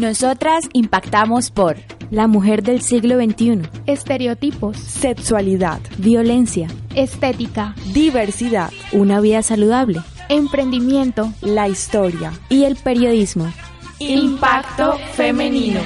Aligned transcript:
Nosotras 0.00 0.64
impactamos 0.72 1.50
por 1.50 1.76
la 2.10 2.26
mujer 2.26 2.62
del 2.62 2.80
siglo 2.80 3.22
XXI, 3.22 3.68
estereotipos, 3.84 4.78
sexualidad, 4.78 5.78
violencia, 5.98 6.68
estética, 6.94 7.74
diversidad, 7.92 8.70
una 8.92 9.20
vida 9.20 9.42
saludable, 9.42 10.00
emprendimiento, 10.30 11.30
la 11.42 11.68
historia. 11.68 12.32
Y 12.48 12.64
el 12.64 12.76
periodismo. 12.76 13.52
Impacto 13.98 14.96
femenino. 15.12 15.80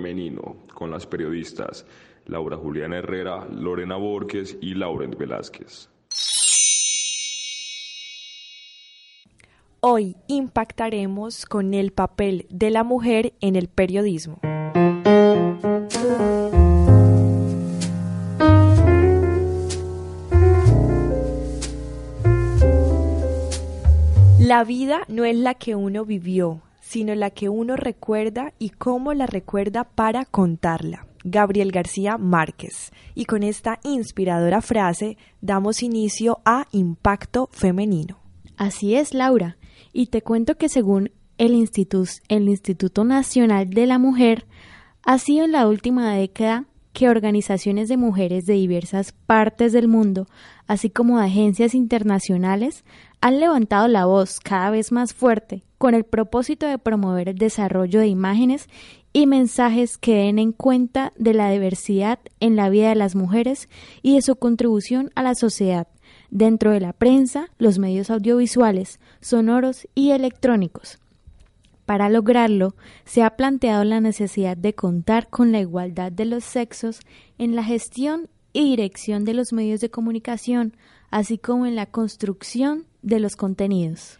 Femenino 0.00 0.56
con 0.72 0.90
las 0.90 1.06
periodistas 1.06 1.84
Laura 2.24 2.56
Juliana 2.56 2.98
Herrera, 2.98 3.46
Lorena 3.50 3.96
Borges 3.96 4.56
y 4.60 4.74
Laurent 4.74 5.16
Velázquez. 5.16 5.90
Hoy 9.80 10.16
impactaremos 10.26 11.44
con 11.44 11.74
el 11.74 11.92
papel 11.92 12.46
de 12.48 12.70
la 12.70 12.82
mujer 12.82 13.34
en 13.40 13.56
el 13.56 13.68
periodismo. 13.68 14.40
La 24.38 24.64
vida 24.64 25.02
no 25.08 25.24
es 25.24 25.36
la 25.36 25.54
que 25.54 25.74
uno 25.74 26.04
vivió, 26.04 26.60
sino 26.90 27.14
la 27.14 27.30
que 27.30 27.48
uno 27.48 27.76
recuerda 27.76 28.52
y 28.58 28.70
cómo 28.70 29.14
la 29.14 29.26
recuerda 29.26 29.84
para 29.84 30.24
contarla. 30.24 31.06
Gabriel 31.22 31.70
García 31.70 32.18
Márquez. 32.18 32.90
Y 33.14 33.26
con 33.26 33.44
esta 33.44 33.78
inspiradora 33.84 34.60
frase 34.60 35.16
damos 35.40 35.84
inicio 35.84 36.40
a 36.44 36.66
Impacto 36.72 37.48
Femenino. 37.52 38.18
Así 38.56 38.96
es, 38.96 39.14
Laura. 39.14 39.56
Y 39.92 40.06
te 40.06 40.22
cuento 40.22 40.56
que 40.56 40.68
según 40.68 41.12
el, 41.38 41.52
el 42.28 42.48
Instituto 42.48 43.04
Nacional 43.04 43.70
de 43.70 43.86
la 43.86 44.00
Mujer, 44.00 44.46
ha 45.04 45.18
sido 45.18 45.44
en 45.44 45.52
la 45.52 45.68
última 45.68 46.12
década 46.12 46.64
que 46.92 47.08
organizaciones 47.08 47.88
de 47.88 47.96
mujeres 47.96 48.46
de 48.46 48.54
diversas 48.54 49.12
partes 49.12 49.72
del 49.72 49.88
mundo, 49.88 50.26
así 50.66 50.90
como 50.90 51.18
de 51.18 51.26
agencias 51.26 51.74
internacionales, 51.74 52.84
han 53.20 53.40
levantado 53.40 53.88
la 53.88 54.06
voz 54.06 54.40
cada 54.40 54.70
vez 54.70 54.92
más 54.92 55.14
fuerte 55.14 55.62
con 55.78 55.94
el 55.94 56.04
propósito 56.04 56.66
de 56.66 56.78
promover 56.78 57.28
el 57.28 57.38
desarrollo 57.38 58.00
de 58.00 58.08
imágenes 58.08 58.68
y 59.12 59.26
mensajes 59.26 59.98
que 59.98 60.14
den 60.14 60.38
en 60.38 60.52
cuenta 60.52 61.12
de 61.16 61.34
la 61.34 61.50
diversidad 61.50 62.18
en 62.38 62.56
la 62.56 62.68
vida 62.68 62.90
de 62.90 62.94
las 62.94 63.14
mujeres 63.14 63.68
y 64.02 64.14
de 64.14 64.22
su 64.22 64.36
contribución 64.36 65.10
a 65.14 65.22
la 65.22 65.34
sociedad, 65.34 65.88
dentro 66.30 66.70
de 66.70 66.80
la 66.80 66.92
prensa, 66.92 67.48
los 67.58 67.78
medios 67.78 68.10
audiovisuales, 68.10 69.00
sonoros 69.20 69.88
y 69.94 70.10
electrónicos. 70.10 70.98
Para 71.90 72.08
lograrlo, 72.08 72.76
se 73.04 73.24
ha 73.24 73.30
planteado 73.30 73.82
la 73.82 74.00
necesidad 74.00 74.56
de 74.56 74.74
contar 74.74 75.28
con 75.28 75.50
la 75.50 75.58
igualdad 75.58 76.12
de 76.12 76.24
los 76.24 76.44
sexos 76.44 77.00
en 77.36 77.56
la 77.56 77.64
gestión 77.64 78.28
y 78.52 78.70
dirección 78.70 79.24
de 79.24 79.34
los 79.34 79.52
medios 79.52 79.80
de 79.80 79.90
comunicación, 79.90 80.76
así 81.10 81.36
como 81.36 81.66
en 81.66 81.74
la 81.74 81.86
construcción 81.86 82.86
de 83.02 83.18
los 83.18 83.34
contenidos. 83.34 84.19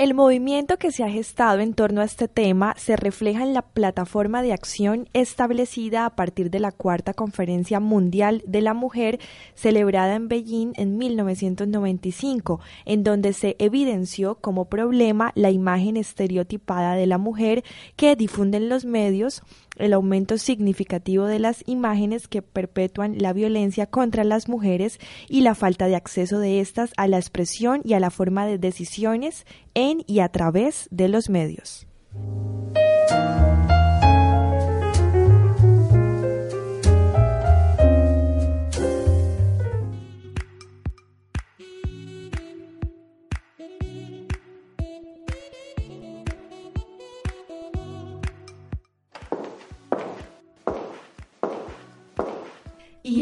El 0.00 0.14
movimiento 0.14 0.78
que 0.78 0.92
se 0.92 1.04
ha 1.04 1.10
gestado 1.10 1.60
en 1.60 1.74
torno 1.74 2.00
a 2.00 2.04
este 2.04 2.26
tema 2.26 2.74
se 2.78 2.96
refleja 2.96 3.42
en 3.42 3.52
la 3.52 3.60
plataforma 3.60 4.40
de 4.40 4.54
acción 4.54 5.10
establecida 5.12 6.06
a 6.06 6.16
partir 6.16 6.50
de 6.50 6.58
la 6.58 6.72
Cuarta 6.72 7.12
Conferencia 7.12 7.80
Mundial 7.80 8.42
de 8.46 8.62
la 8.62 8.72
Mujer 8.72 9.20
celebrada 9.54 10.14
en 10.14 10.28
Beijing 10.28 10.72
en 10.76 10.96
1995, 10.96 12.60
en 12.86 13.04
donde 13.04 13.34
se 13.34 13.56
evidenció 13.58 14.36
como 14.36 14.70
problema 14.70 15.32
la 15.34 15.50
imagen 15.50 15.98
estereotipada 15.98 16.94
de 16.94 17.06
la 17.06 17.18
mujer 17.18 17.62
que 17.96 18.16
difunden 18.16 18.70
los 18.70 18.86
medios, 18.86 19.42
el 19.76 19.92
aumento 19.92 20.38
significativo 20.38 21.26
de 21.26 21.38
las 21.38 21.62
imágenes 21.66 22.28
que 22.28 22.42
perpetúan 22.42 23.18
la 23.18 23.32
violencia 23.32 23.86
contra 23.86 24.24
las 24.24 24.48
mujeres 24.48 24.98
y 25.28 25.40
la 25.40 25.54
falta 25.54 25.86
de 25.86 25.96
acceso 25.96 26.38
de 26.38 26.60
estas 26.60 26.92
a 26.96 27.08
la 27.08 27.18
expresión 27.18 27.80
y 27.84 27.94
a 27.94 28.00
la 28.00 28.10
forma 28.10 28.46
de 28.46 28.58
decisiones 28.58 29.46
en 29.74 30.04
y 30.06 30.20
a 30.20 30.28
través 30.28 30.88
de 30.90 31.08
los 31.08 31.30
medios. 31.30 31.86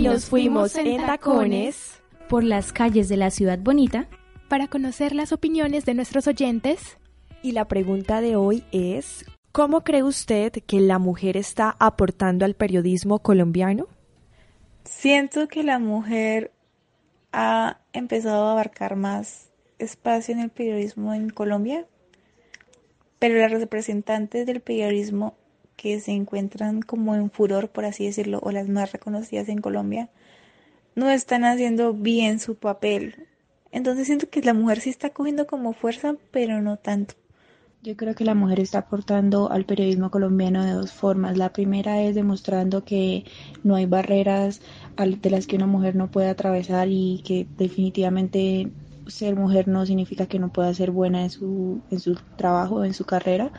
Nos 0.08 0.24
fuimos 0.26 0.74
en 0.76 1.04
tacones 1.04 2.00
por 2.28 2.42
las 2.42 2.72
calles 2.72 3.08
de 3.08 3.18
la 3.18 3.30
ciudad 3.30 3.58
bonita 3.58 4.08
para 4.48 4.66
conocer 4.66 5.14
las 5.14 5.32
opiniones 5.32 5.84
de 5.84 5.94
nuestros 5.94 6.26
oyentes. 6.26 6.98
Y 7.42 7.52
la 7.52 7.66
pregunta 7.66 8.20
de 8.20 8.34
hoy 8.34 8.64
es, 8.72 9.26
¿cómo 9.52 9.84
cree 9.84 10.02
usted 10.02 10.52
que 10.66 10.80
la 10.80 10.98
mujer 10.98 11.36
está 11.36 11.76
aportando 11.78 12.44
al 12.46 12.54
periodismo 12.54 13.18
colombiano? 13.18 13.86
Siento 14.84 15.46
que 15.46 15.62
la 15.62 15.78
mujer 15.78 16.52
ha 17.32 17.78
empezado 17.92 18.46
a 18.46 18.52
abarcar 18.52 18.96
más 18.96 19.50
espacio 19.78 20.32
en 20.32 20.40
el 20.40 20.50
periodismo 20.50 21.12
en 21.12 21.28
Colombia, 21.28 21.86
pero 23.18 23.38
las 23.38 23.52
representantes 23.52 24.46
del 24.46 24.60
periodismo 24.60 25.36
que 25.78 26.00
se 26.00 26.10
encuentran 26.10 26.82
como 26.82 27.14
en 27.14 27.30
furor, 27.30 27.70
por 27.70 27.84
así 27.84 28.04
decirlo, 28.04 28.40
o 28.42 28.50
las 28.50 28.68
más 28.68 28.90
reconocidas 28.92 29.48
en 29.48 29.60
Colombia, 29.60 30.10
no 30.96 31.08
están 31.08 31.44
haciendo 31.44 31.94
bien 31.94 32.40
su 32.40 32.56
papel. 32.56 33.28
Entonces 33.70 34.08
siento 34.08 34.28
que 34.28 34.42
la 34.42 34.54
mujer 34.54 34.80
sí 34.80 34.90
está 34.90 35.10
cogiendo 35.10 35.46
como 35.46 35.72
fuerza, 35.72 36.16
pero 36.32 36.60
no 36.60 36.78
tanto. 36.78 37.14
Yo 37.80 37.96
creo 37.96 38.16
que 38.16 38.24
la 38.24 38.34
mujer 38.34 38.58
está 38.58 38.78
aportando 38.78 39.52
al 39.52 39.64
periodismo 39.66 40.10
colombiano 40.10 40.64
de 40.64 40.72
dos 40.72 40.90
formas. 40.92 41.38
La 41.38 41.52
primera 41.52 42.02
es 42.02 42.16
demostrando 42.16 42.84
que 42.84 43.24
no 43.62 43.76
hay 43.76 43.86
barreras 43.86 44.60
de 44.96 45.30
las 45.30 45.46
que 45.46 45.54
una 45.54 45.68
mujer 45.68 45.94
no 45.94 46.10
puede 46.10 46.28
atravesar 46.28 46.88
y 46.90 47.22
que 47.24 47.46
definitivamente 47.56 48.72
ser 49.06 49.36
mujer 49.36 49.68
no 49.68 49.86
significa 49.86 50.26
que 50.26 50.40
no 50.40 50.52
pueda 50.52 50.74
ser 50.74 50.90
buena 50.90 51.22
en 51.22 51.30
su, 51.30 51.80
en 51.92 52.00
su 52.00 52.16
trabajo, 52.36 52.84
en 52.84 52.94
su 52.94 53.04
carrera. 53.04 53.52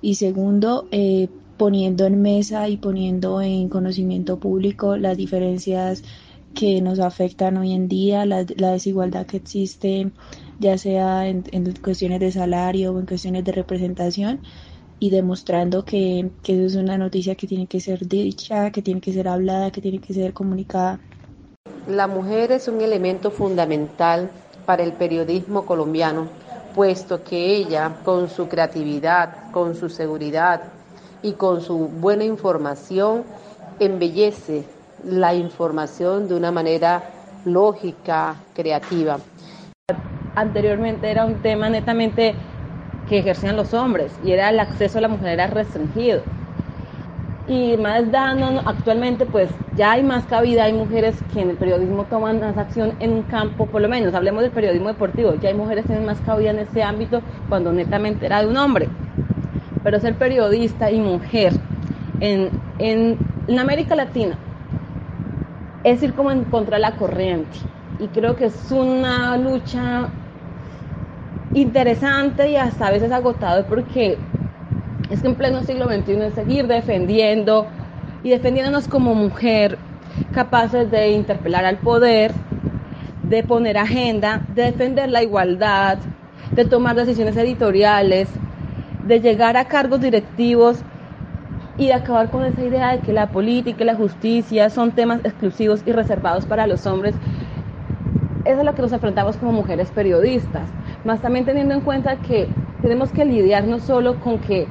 Y 0.00 0.16
segundo, 0.16 0.88
eh, 0.90 1.28
poniendo 1.62 2.06
en 2.06 2.20
mesa 2.20 2.68
y 2.68 2.76
poniendo 2.76 3.40
en 3.40 3.68
conocimiento 3.68 4.40
público 4.40 4.96
las 4.96 5.16
diferencias 5.16 6.02
que 6.56 6.80
nos 6.80 6.98
afectan 6.98 7.56
hoy 7.56 7.72
en 7.72 7.86
día, 7.86 8.26
la, 8.26 8.42
desigualdad 8.42 9.26
que 9.26 9.36
existe, 9.36 10.10
ya 10.58 10.76
sea 10.76 11.28
en, 11.28 11.44
cuestiones 11.80 12.18
de 12.18 12.32
salario 12.32 12.92
o 12.92 12.98
en 12.98 13.06
cuestiones 13.06 13.44
de 13.44 13.52
representación, 13.52 14.40
y 14.98 15.10
demostrando 15.10 15.84
que, 15.84 16.32
que 16.42 16.54
eso 16.54 16.64
es 16.64 16.74
una 16.84 16.98
noticia 16.98 17.36
que 17.36 17.46
tiene 17.46 17.68
que 17.68 17.78
ser 17.78 18.08
dicha, 18.08 18.72
que 18.72 18.82
tiene 18.82 19.00
que 19.00 19.12
ser 19.12 19.28
hablada, 19.28 19.70
que 19.70 19.80
tiene 19.80 20.00
que 20.00 20.14
ser 20.14 20.32
comunicada. 20.32 20.98
La 21.86 22.08
mujer 22.08 22.50
es 22.50 22.66
un 22.66 22.80
elemento 22.80 23.30
fundamental 23.30 24.32
para 24.66 24.82
el 24.82 24.94
periodismo 24.94 25.64
colombiano, 25.64 26.26
puesto 26.74 27.22
que 27.22 27.54
ella, 27.54 27.98
con 28.04 28.28
su 28.28 28.48
creatividad, 28.48 29.52
con 29.52 29.76
su 29.76 29.88
seguridad 29.88 30.81
y 31.22 31.32
con 31.32 31.60
su 31.60 31.88
buena 31.88 32.24
información, 32.24 33.24
embellece 33.78 34.64
la 35.04 35.34
información 35.34 36.28
de 36.28 36.34
una 36.34 36.50
manera 36.50 37.02
lógica, 37.44 38.36
creativa. 38.54 39.18
Anteriormente 40.34 41.10
era 41.10 41.24
un 41.24 41.42
tema 41.42 41.68
netamente 41.68 42.34
que 43.08 43.18
ejercían 43.18 43.56
los 43.56 43.74
hombres 43.74 44.12
y 44.24 44.32
era 44.32 44.50
el 44.50 44.60
acceso 44.60 44.98
a 44.98 45.02
la 45.02 45.08
mujer 45.08 45.28
era 45.28 45.46
restringido. 45.48 46.22
Y 47.48 47.76
más 47.76 48.10
dando, 48.12 48.62
actualmente 48.64 49.26
pues 49.26 49.50
ya 49.76 49.92
hay 49.92 50.02
más 50.04 50.24
cabida, 50.26 50.64
hay 50.64 50.72
mujeres 50.72 51.16
que 51.32 51.40
en 51.40 51.50
el 51.50 51.56
periodismo 51.56 52.04
toman 52.04 52.40
más 52.40 52.56
acción 52.56 52.94
en 53.00 53.12
un 53.12 53.22
campo, 53.22 53.66
por 53.66 53.82
lo 53.82 53.88
menos 53.88 54.14
hablemos 54.14 54.42
del 54.42 54.52
periodismo 54.52 54.88
deportivo, 54.88 55.34
ya 55.34 55.48
hay 55.48 55.54
mujeres 55.54 55.82
que 55.82 55.88
tienen 55.88 56.06
más 56.06 56.20
cabida 56.20 56.50
en 56.50 56.60
ese 56.60 56.82
ámbito 56.82 57.20
cuando 57.48 57.72
netamente 57.72 58.26
era 58.26 58.40
de 58.42 58.46
un 58.46 58.56
hombre. 58.56 58.88
Pero 59.82 60.00
ser 60.00 60.14
periodista 60.14 60.90
y 60.90 61.00
mujer 61.00 61.52
en, 62.20 62.50
en, 62.78 63.18
en 63.48 63.58
América 63.58 63.96
Latina 63.96 64.36
es 65.84 66.02
ir 66.02 66.14
como 66.14 66.30
en 66.30 66.44
contra 66.44 66.76
de 66.76 66.82
la 66.82 66.92
corriente. 66.92 67.58
Y 67.98 68.08
creo 68.08 68.36
que 68.36 68.46
es 68.46 68.70
una 68.70 69.36
lucha 69.36 70.08
interesante 71.54 72.50
y 72.50 72.56
hasta 72.56 72.86
a 72.86 72.90
veces 72.90 73.12
agotado 73.12 73.66
porque 73.66 74.16
es 75.10 75.20
que 75.20 75.28
en 75.28 75.34
pleno 75.34 75.62
siglo 75.62 75.86
XXI 75.86 76.12
es 76.22 76.34
seguir 76.34 76.66
defendiendo 76.66 77.66
y 78.22 78.30
defendiéndonos 78.30 78.88
como 78.88 79.14
mujer, 79.14 79.76
capaces 80.32 80.90
de 80.90 81.10
interpelar 81.10 81.64
al 81.64 81.78
poder, 81.78 82.32
de 83.22 83.42
poner 83.42 83.76
agenda, 83.76 84.42
de 84.54 84.62
defender 84.64 85.10
la 85.10 85.22
igualdad, 85.22 85.98
de 86.52 86.64
tomar 86.64 86.96
decisiones 86.96 87.36
editoriales, 87.36 88.28
de 89.02 89.20
llegar 89.20 89.56
a 89.56 89.66
cargos 89.66 90.00
directivos 90.00 90.84
y 91.76 91.88
de 91.88 91.94
acabar 91.94 92.30
con 92.30 92.44
esa 92.44 92.62
idea 92.62 92.92
de 92.92 93.02
que 93.02 93.12
la 93.12 93.30
política 93.32 93.82
y 93.82 93.86
la 93.86 93.94
justicia 93.96 94.70
son 94.70 94.94
temas 94.94 95.20
exclusivos 95.24 95.82
y 95.86 95.92
reservados 95.92 96.46
para 96.46 96.66
los 96.66 96.86
hombres. 96.86 97.20
Eso 98.44 98.58
es 98.60 98.64
lo 98.66 98.74
que 98.74 98.82
nos 98.82 98.92
enfrentamos 98.92 99.36
como 99.36 99.52
mujeres 99.52 99.92
periodistas 99.92 100.74
más 101.04 101.20
también 101.20 101.44
teniendo 101.44 101.74
en 101.74 101.80
cuenta 101.80 102.20
que 102.20 102.56
tenemos 102.80 103.12
que 103.12 103.24
lidiar 103.24 103.64
no 103.66 103.78
solo 103.78 104.18
con 104.18 104.40
que 104.40 104.68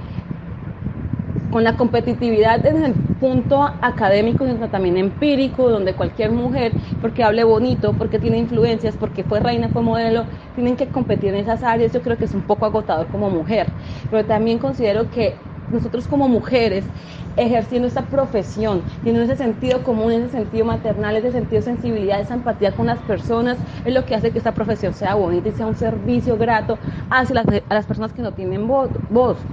con 1.51 1.63
la 1.63 1.75
competitividad 1.77 2.61
desde 2.61 2.85
el 2.87 2.93
punto 3.19 3.61
académico, 3.81 4.45
sino 4.47 4.69
también 4.69 4.97
empírico, 4.97 5.69
donde 5.69 5.95
cualquier 5.95 6.31
mujer, 6.31 6.73
porque 7.01 7.23
hable 7.23 7.43
bonito, 7.43 7.93
porque 7.97 8.19
tiene 8.19 8.37
influencias, 8.39 8.95
porque 8.97 9.23
fue 9.23 9.39
reina, 9.41 9.69
fue 9.69 9.83
modelo, 9.83 10.25
tienen 10.55 10.77
que 10.77 10.87
competir 10.89 11.29
en 11.29 11.41
esas 11.41 11.61
áreas. 11.63 11.91
Yo 11.93 12.01
creo 12.01 12.17
que 12.17 12.25
es 12.25 12.33
un 12.33 12.41
poco 12.43 12.65
agotador 12.65 13.09
como 13.09 13.29
mujer, 13.29 13.75
pero 14.09 14.25
también 14.25 14.59
considero 14.59 15.09
que 15.09 15.35
nosotros 15.69 16.07
como 16.07 16.27
mujeres 16.27 16.91
ejerciendo 17.35 17.87
esta 17.87 18.09
profesión, 18.09 18.83
teniendo 19.03 19.23
ese 19.31 19.41
sentido 19.41 19.83
común, 19.83 20.11
ese 20.11 20.29
sentido 20.29 20.65
maternal, 20.65 21.15
ese 21.15 21.31
sentido 21.31 21.59
de 21.59 21.65
sensibilidad, 21.65 22.19
esa 22.19 22.33
empatía 22.33 22.75
con 22.75 22.87
las 22.87 23.03
personas, 23.03 23.63
es 23.83 23.93
lo 23.93 24.05
que 24.05 24.15
hace 24.15 24.31
que 24.31 24.37
esta 24.37 24.53
profesión 24.53 24.93
sea 24.93 25.15
bonita 25.15 25.49
y 25.49 25.53
sea 25.53 25.67
un 25.67 25.75
servicio 25.75 26.37
grato 26.37 26.79
hacia 27.09 27.35
las, 27.35 27.47
a 27.69 27.73
las 27.73 27.85
personas 27.85 28.13
que 28.13 28.21
no 28.21 28.33
tienen 28.33 28.67
voz. 28.67 29.47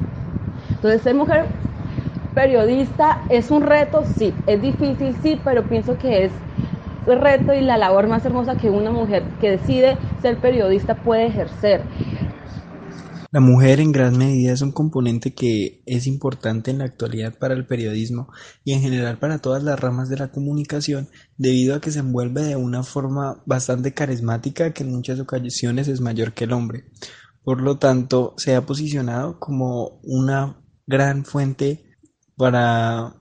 Entonces, 0.75 1.03
ser 1.03 1.15
mujer 1.15 1.68
periodista 2.39 3.25
es 3.31 3.51
un 3.51 3.63
reto, 3.63 4.05
sí, 4.17 4.33
es 4.47 4.63
difícil, 4.63 5.13
sí, 5.25 5.41
pero 5.43 5.69
pienso 5.69 5.99
que 5.99 6.27
es 6.27 6.33
el 7.09 7.21
reto 7.21 7.53
y 7.53 7.63
la 7.63 7.77
labor 7.77 8.07
más 8.07 8.25
hermosa 8.25 8.57
que 8.57 8.71
una 8.71 8.93
mujer 8.93 9.25
que 9.41 9.51
decide 9.51 9.99
ser 10.23 10.39
periodista 10.39 10.95
puede 11.03 11.27
ejercer. 11.27 11.83
La 13.33 13.41
mujer 13.41 13.81
en 13.81 13.91
gran 13.91 14.17
medida 14.17 14.53
es 14.53 14.63
un 14.63 14.71
componente 14.71 15.35
que 15.35 15.83
es 15.85 16.07
importante 16.07 16.71
en 16.71 16.79
la 16.79 16.85
actualidad 16.85 17.37
para 17.37 17.55
el 17.55 17.67
periodismo 17.67 18.29
y 18.63 18.73
en 18.73 18.83
general 18.83 19.19
para 19.19 19.41
todas 19.41 19.65
las 19.65 19.81
ramas 19.81 20.09
de 20.09 20.19
la 20.19 20.31
comunicación 20.31 21.09
debido 21.39 21.75
a 21.75 21.81
que 21.81 21.91
se 21.91 21.99
envuelve 21.99 22.43
de 22.43 22.55
una 22.55 22.85
forma 22.85 23.43
bastante 23.47 23.95
carismática 23.95 24.73
que 24.73 24.85
en 24.85 24.93
muchas 24.93 25.19
ocasiones 25.19 25.89
es 25.89 26.01
mayor 26.01 26.35
que 26.35 26.45
el 26.45 26.53
hombre. 26.53 26.85
Por 27.43 27.61
lo 27.61 27.79
tanto, 27.79 28.35
se 28.37 28.55
ha 28.55 28.65
posicionado 28.65 29.41
como 29.41 29.99
una 30.05 30.63
gran 30.87 31.25
fuente 31.25 31.88
para 32.39 33.17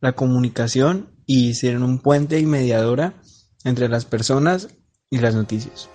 la 0.00 0.12
comunicación 0.12 1.10
y 1.26 1.54
ser 1.54 1.76
un 1.76 1.98
puente 1.98 2.40
y 2.40 2.46
mediadora 2.46 3.14
entre 3.64 3.88
las 3.88 4.06
personas 4.06 4.68
y 5.10 5.18
las 5.18 5.34
noticias. 5.34 5.90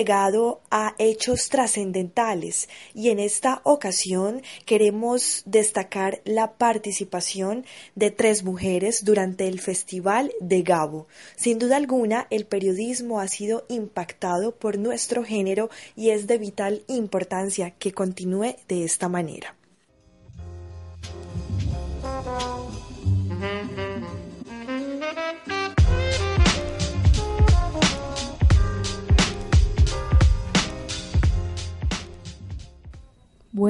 Llegado 0.00 0.62
a 0.70 0.94
hechos 0.98 1.50
trascendentales 1.50 2.70
y 2.94 3.10
en 3.10 3.18
esta 3.18 3.60
ocasión 3.64 4.40
queremos 4.64 5.42
destacar 5.44 6.22
la 6.24 6.54
participación 6.54 7.66
de 7.96 8.10
tres 8.10 8.42
mujeres 8.42 9.04
durante 9.04 9.46
el 9.46 9.60
Festival 9.60 10.32
de 10.40 10.62
Gabo. 10.62 11.06
Sin 11.36 11.58
duda 11.58 11.76
alguna, 11.76 12.26
el 12.30 12.46
periodismo 12.46 13.20
ha 13.20 13.28
sido 13.28 13.66
impactado 13.68 14.56
por 14.56 14.78
nuestro 14.78 15.22
género 15.22 15.68
y 15.96 16.10
es 16.10 16.26
de 16.26 16.38
vital 16.38 16.82
importancia 16.88 17.72
que 17.72 17.92
continúe 17.92 18.56
de 18.68 18.84
esta 18.84 19.10
manera. 19.10 19.54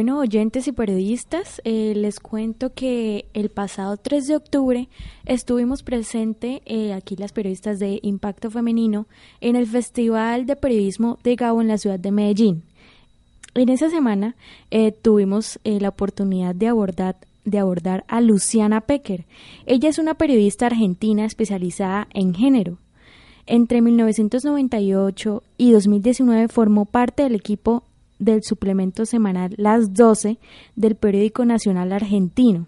Bueno, 0.00 0.18
oyentes 0.18 0.66
y 0.66 0.72
periodistas, 0.72 1.60
eh, 1.62 1.92
les 1.94 2.20
cuento 2.20 2.72
que 2.72 3.26
el 3.34 3.50
pasado 3.50 3.98
3 3.98 4.28
de 4.28 4.36
octubre 4.36 4.88
estuvimos 5.26 5.82
presentes 5.82 6.62
eh, 6.64 6.94
aquí 6.94 7.16
las 7.16 7.32
periodistas 7.32 7.78
de 7.78 8.00
Impacto 8.02 8.50
Femenino 8.50 9.06
en 9.42 9.56
el 9.56 9.66
Festival 9.66 10.46
de 10.46 10.56
Periodismo 10.56 11.18
de 11.22 11.36
Gabo 11.36 11.60
en 11.60 11.68
la 11.68 11.76
ciudad 11.76 11.98
de 11.98 12.12
Medellín. 12.12 12.62
En 13.52 13.68
esa 13.68 13.90
semana 13.90 14.36
eh, 14.70 14.90
tuvimos 14.90 15.60
la 15.64 15.90
oportunidad 15.90 16.54
de 16.54 16.68
abordar, 16.68 17.18
de 17.44 17.58
abordar 17.58 18.06
a 18.08 18.22
Luciana 18.22 18.80
Pecker. 18.80 19.26
Ella 19.66 19.90
es 19.90 19.98
una 19.98 20.14
periodista 20.14 20.64
argentina 20.64 21.26
especializada 21.26 22.08
en 22.14 22.32
género. 22.32 22.78
Entre 23.44 23.82
1998 23.82 25.42
y 25.58 25.72
2019 25.72 26.48
formó 26.48 26.86
parte 26.86 27.22
del 27.22 27.34
equipo 27.34 27.84
del 28.20 28.44
suplemento 28.44 29.04
semanal 29.06 29.54
Las 29.56 29.92
12 29.94 30.38
del 30.76 30.94
periódico 30.94 31.44
nacional 31.44 31.92
argentino. 31.92 32.66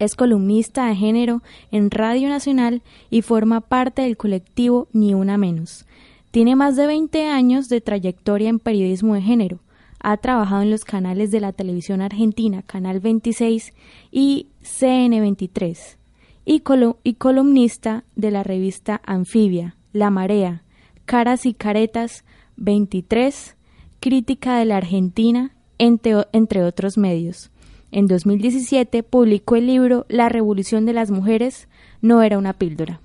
Es 0.00 0.16
columnista 0.16 0.86
de 0.86 0.96
género 0.96 1.42
en 1.70 1.92
Radio 1.92 2.28
Nacional 2.28 2.82
y 3.08 3.22
forma 3.22 3.60
parte 3.60 4.02
del 4.02 4.16
colectivo 4.16 4.88
Ni 4.92 5.14
Una 5.14 5.38
Menos. 5.38 5.86
Tiene 6.32 6.56
más 6.56 6.74
de 6.74 6.88
20 6.88 7.26
años 7.26 7.68
de 7.68 7.80
trayectoria 7.80 8.48
en 8.48 8.58
periodismo 8.58 9.14
de 9.14 9.22
género. 9.22 9.60
Ha 10.00 10.16
trabajado 10.16 10.62
en 10.62 10.70
los 10.70 10.84
canales 10.84 11.30
de 11.30 11.40
la 11.40 11.52
televisión 11.52 12.00
argentina, 12.00 12.62
Canal 12.62 12.98
26 12.98 13.72
y 14.10 14.48
CN23, 14.64 15.96
y, 16.44 16.62
y 17.04 17.14
columnista 17.14 18.02
de 18.16 18.30
la 18.32 18.42
revista 18.42 19.00
Anfibia, 19.04 19.76
La 19.92 20.10
Marea, 20.10 20.64
Caras 21.04 21.46
y 21.46 21.54
Caretas 21.54 22.24
23, 22.56 23.54
Crítica 24.02 24.56
de 24.56 24.64
la 24.64 24.78
Argentina, 24.78 25.52
entre, 25.78 26.64
otros 26.64 26.98
medios. 26.98 27.52
En 27.92 28.08
2017 28.08 29.04
publicó 29.04 29.54
el 29.54 29.68
libro 29.68 30.06
La 30.08 30.28
Revolución 30.28 30.86
de 30.86 30.92
las 30.92 31.12
Mujeres 31.12 31.68
no 32.00 32.20
era 32.20 32.36
una 32.36 32.52
píldora. 32.52 33.00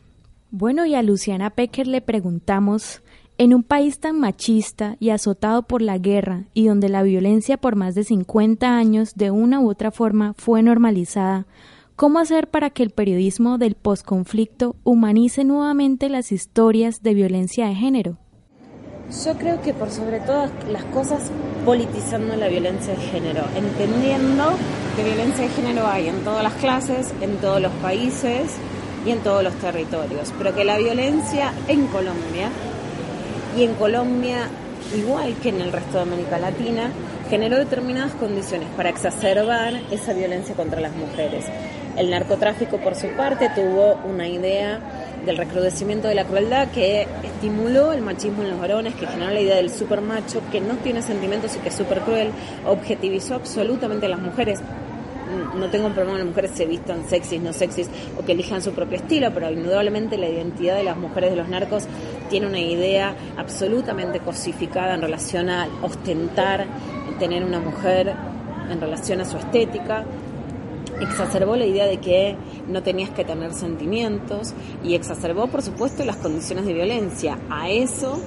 Bueno, 0.50 0.88
y 0.88 0.96
a 0.96 1.04
Luciana 1.04 1.52
Pecker 1.52 1.86
le 1.86 2.02
preguntamos, 2.02 3.04
en 3.38 3.54
un 3.54 3.62
país 3.62 4.00
tan 4.00 4.20
machista 4.20 4.98
y 5.00 5.12
azotado 5.12 5.62
por 5.62 5.84
la 5.84 6.00
guerra 6.00 6.46
y 6.56 6.66
donde 6.66 6.90
la 6.90 7.04
violencia 7.04 7.58
por 7.58 7.76
más 7.76 7.94
de 7.94 8.04
50 8.04 8.76
años 8.76 9.14
de 9.14 9.30
una 9.30 9.60
u 9.60 9.70
otra 9.70 9.92
forma 9.92 10.34
fue 10.34 10.64
normalizada, 10.64 11.46
¿cómo 11.96 12.18
hacer 12.18 12.50
para 12.50 12.72
que 12.72 12.82
el 12.82 12.90
periodismo 12.90 13.60
del 13.60 13.76
posconflicto 13.76 14.76
humanice 14.84 15.44
nuevamente 15.44 16.10
las 16.10 16.32
historias 16.32 17.04
de 17.04 17.14
violencia 17.14 17.68
de 17.68 17.76
género? 17.76 18.18
Yo 19.10 19.36
creo 19.36 19.62
que 19.62 19.74
por 19.74 19.90
sobre 19.90 20.20
todas 20.20 20.52
las 20.70 20.84
cosas 20.86 21.22
politizando 21.64 22.36
la 22.36 22.50
violencia 22.50 22.94
de 22.94 23.02
género, 23.04 23.44
entendiendo 23.56 24.44
que 24.98 25.04
violencia 25.04 25.46
de 25.46 25.50
género 25.50 25.88
hay 25.88 26.10
en 26.10 26.26
todas 26.26 26.44
las 26.44 26.54
clases, 26.56 27.14
en 27.22 27.38
todos 27.38 27.62
los 27.62 27.72
países 27.76 28.58
y 29.06 29.12
en 29.12 29.20
todos 29.20 29.44
los 29.44 29.54
territorios, 29.56 30.34
pero 30.38 30.54
que 30.54 30.66
la 30.66 30.78
violencia 30.78 31.54
en 31.70 31.88
Colombia 31.88 32.50
y 33.58 33.64
en 33.64 33.76
Colombia 33.76 34.50
igual 34.94 35.36
que 35.42 35.50
en 35.50 35.62
el 35.62 35.72
resto 35.72 35.98
de 35.98 36.04
América 36.04 36.38
Latina 36.38 36.92
generó 37.30 37.58
determinadas 37.58 38.12
condiciones 38.14 38.68
para 38.76 38.90
exacerbar 38.90 39.74
esa 39.90 40.12
violencia 40.14 40.54
contra 40.54 40.82
las 40.82 40.94
mujeres. 40.94 41.46
El 41.96 42.10
narcotráfico, 42.10 42.78
por 42.78 42.96
su 42.96 43.08
parte, 43.16 43.50
tuvo 43.56 43.96
una 44.06 44.28
idea 44.28 44.80
del 45.28 45.38
recrudecimiento 45.38 46.08
de 46.08 46.16
la 46.16 46.24
crueldad 46.24 46.70
que 46.72 47.06
estimuló 47.24 47.92
el 47.92 48.02
machismo 48.02 48.44
en 48.44 48.52
los 48.52 48.60
varones, 48.60 48.96
que 48.96 49.06
generó 49.06 49.32
la 49.32 49.42
idea 49.42 49.58
del 49.58 49.70
supermacho, 49.70 50.42
que 50.52 50.62
no 50.62 50.76
tiene 50.78 51.02
sentimientos 51.02 51.56
y 51.56 51.60
que 51.60 51.70
es 51.70 51.76
súper 51.76 52.00
cruel, 52.02 52.32
objetivizó 52.66 53.36
absolutamente 53.36 54.06
a 54.06 54.10
las 54.10 54.20
mujeres. 54.20 54.62
No 55.56 55.70
tengo 55.70 55.88
un 55.88 55.94
problema 55.94 56.18
que 56.18 56.24
las 56.24 56.30
mujeres 56.30 56.52
se 56.56 56.66
vistan 56.66 57.08
sexys, 57.10 57.42
no 57.42 57.52
sexys, 57.52 57.90
o 58.18 58.26
que 58.26 58.32
elijan 58.32 58.62
su 58.62 58.72
propio 58.72 58.98
estilo, 58.98 59.32
pero 59.34 59.52
indudablemente 59.52 60.18
la 60.18 60.30
identidad 60.30 60.78
de 60.78 60.84
las 60.84 60.96
mujeres 60.96 61.32
de 61.32 61.36
los 61.36 61.50
narcos 61.50 61.86
tiene 62.30 62.48
una 62.48 62.60
idea 62.60 63.14
absolutamente 63.36 64.22
cosificada 64.22 64.96
en 64.96 65.02
relación 65.02 65.50
a 65.50 65.68
ostentar, 65.82 66.66
tener 67.20 67.44
una 67.44 67.60
mujer 67.60 68.14
en 68.72 68.80
relación 68.80 69.20
a 69.20 69.26
su 69.26 69.38
estética 69.38 70.06
exacerbó 71.02 71.56
la 71.56 71.66
idea 71.66 71.86
de 71.86 71.98
que 71.98 72.36
no 72.68 72.84
tenías 72.84 73.10
que 73.10 73.24
tener 73.24 73.54
sentimientos 73.54 74.54
y 74.84 74.96
exacerbó, 74.96 75.48
por 75.48 75.62
supuesto, 75.62 76.04
las 76.06 76.18
condiciones 76.18 76.66
de 76.66 76.74
violencia. 76.74 77.38
A 77.50 77.70
eso, 77.70 78.20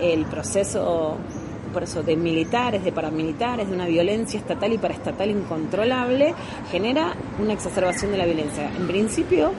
el 0.00 0.24
proceso 0.26 1.18
por 1.72 1.82
eso, 1.84 2.02
de 2.02 2.16
militares, 2.16 2.84
de 2.84 2.92
paramilitares, 2.92 3.68
de 3.68 3.74
una 3.74 3.86
violencia 3.86 4.38
estatal 4.38 4.72
y 4.72 4.78
paraestatal 4.78 5.30
incontrolable, 5.30 6.34
genera 6.70 7.14
una 7.40 7.54
exacerbación 7.54 8.12
de 8.12 8.18
la 8.18 8.26
violencia. 8.26 8.70
En 8.76 8.86
principio, 8.86 9.52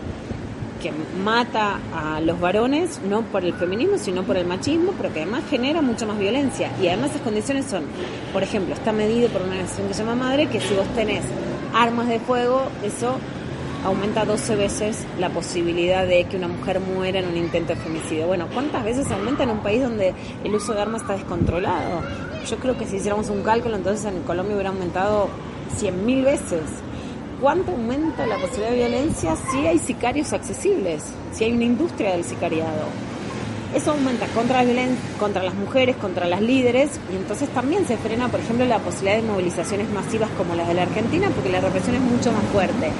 que 0.81 0.91
mata 1.23 1.79
a 1.93 2.21
los 2.21 2.39
varones, 2.39 3.01
no 3.09 3.21
por 3.23 3.43
el 3.43 3.53
feminismo, 3.53 3.97
sino 3.97 4.23
por 4.23 4.38
el 4.38 4.45
machismo, 4.45 4.91
pero 4.97 5.13
que 5.13 5.21
además 5.21 5.43
genera 5.50 5.81
mucha 5.81 6.05
más 6.05 6.19
violencia. 6.19 6.71
Y 6.81 6.88
además 6.88 7.12
esas 7.12 7.21
condiciones 7.21 7.65
son, 7.65 7.85
por 8.31 8.43
ejemplo, 8.43 8.73
está 8.73 8.91
medido 8.91 9.29
por 9.29 9.41
una 9.41 9.51
organización 9.51 9.88
que 9.88 9.93
se 9.93 10.03
llama 10.03 10.15
Madre, 10.15 10.47
que 10.47 10.59
si 10.59 10.73
vos 10.75 10.88
tenés 10.93 11.23
armas 11.74 12.08
de 12.08 12.20
fuego, 12.20 12.62
eso 12.84 13.18
aumenta 13.84 14.24
12 14.24 14.56
veces 14.56 15.06
la 15.20 15.30
posibilidad 15.30 16.08
de 16.08 16.24
que 16.25 16.38
una 16.38 16.48
mujer 16.48 16.80
muera 16.80 17.20
en 17.20 17.27
un 17.27 17.38
intento 17.38 17.74
de 17.74 17.80
femicidio. 17.80 18.27
Bueno, 18.27 18.48
¿cuántas 18.53 18.84
veces 18.84 19.12
aumenta 19.12 19.44
en 19.44 19.50
un 19.50 19.60
país 19.60 19.82
donde 19.82 20.13
el 20.44 20.56
uso 20.56 20.74
de 20.74 20.82
armas 20.82 21.01
está 21.01 21.13
descontrolado? 21.13 22.01
Yo 22.50 22.58
creo 22.58 22.77
que 22.77 22.86
si 22.86 22.98
hiciéramos 22.98 23.30
un 23.30 23.44
cálculo, 23.44 23.75
entonces 23.75 24.06
en 24.06 24.22
Colombia 24.24 24.56
hubiera 24.56 24.70
aumentado 24.70 25.27
100.000 25.80 26.24
veces. 26.24 26.62
¿Cuánto 27.42 27.72
aumenta 27.72 28.25
la 28.25 28.38
posibilidad 28.38 28.70
de 28.70 28.77
violencia 28.77 29.36
si 29.51 29.68
hay 29.68 29.77
sicarios 29.77 30.32
accesibles? 30.32 31.03
Si 31.34 31.44
hay 31.44 31.51
una 31.51 31.65
industria 31.65 32.12
del 32.12 32.24
sicariado. 32.24 33.12
Eso 33.75 33.92
aumenta 33.92 34.27
contra, 34.27 34.63
contra 35.20 35.42
las 35.42 35.56
mujeres, 35.56 35.96
contra 35.96 36.27
las 36.27 36.42
líderes, 36.42 36.92
y 37.12 37.15
entonces 37.15 37.50
también 37.50 37.88
se 37.88 37.98
frena, 37.98 38.27
por 38.30 38.39
ejemplo, 38.39 38.65
la 38.65 38.77
posibilidad 38.80 39.15
de 39.15 39.24
movilizaciones 39.24 39.89
masivas 39.89 40.30
como 40.38 40.53
las 40.53 40.68
de 40.68 40.75
la 40.75 40.84
Argentina, 40.84 41.30
porque 41.34 41.50
la 41.50 41.60
represión 41.60 41.96
es 41.96 42.01
mucho 42.01 42.32
más 42.32 42.44
fuerte. 42.51 42.92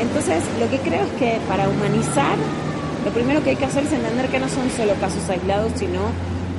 Entonces, 0.00 0.44
lo 0.60 0.70
que 0.70 0.78
creo 0.78 1.02
es 1.02 1.12
que 1.18 1.38
para 1.48 1.68
humanizar, 1.68 2.36
lo 3.04 3.10
primero 3.10 3.42
que 3.42 3.50
hay 3.50 3.56
que 3.56 3.64
hacer 3.64 3.84
es 3.84 3.92
entender 3.92 4.28
que 4.28 4.38
no 4.38 4.48
son 4.48 4.70
solo 4.70 4.94
casos 5.00 5.28
aislados, 5.28 5.72
sino 5.74 6.00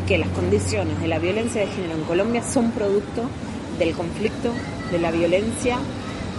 que 0.06 0.18
las 0.18 0.30
condiciones 0.30 1.00
de 1.00 1.08
la 1.08 1.20
violencia 1.20 1.62
de 1.62 1.68
género 1.68 1.96
en 1.96 2.04
Colombia 2.04 2.44
son 2.44 2.72
producto 2.72 3.24
del 3.80 3.94
conflicto, 3.94 4.52
de 4.92 5.00
la 5.00 5.12
violencia 5.12 5.78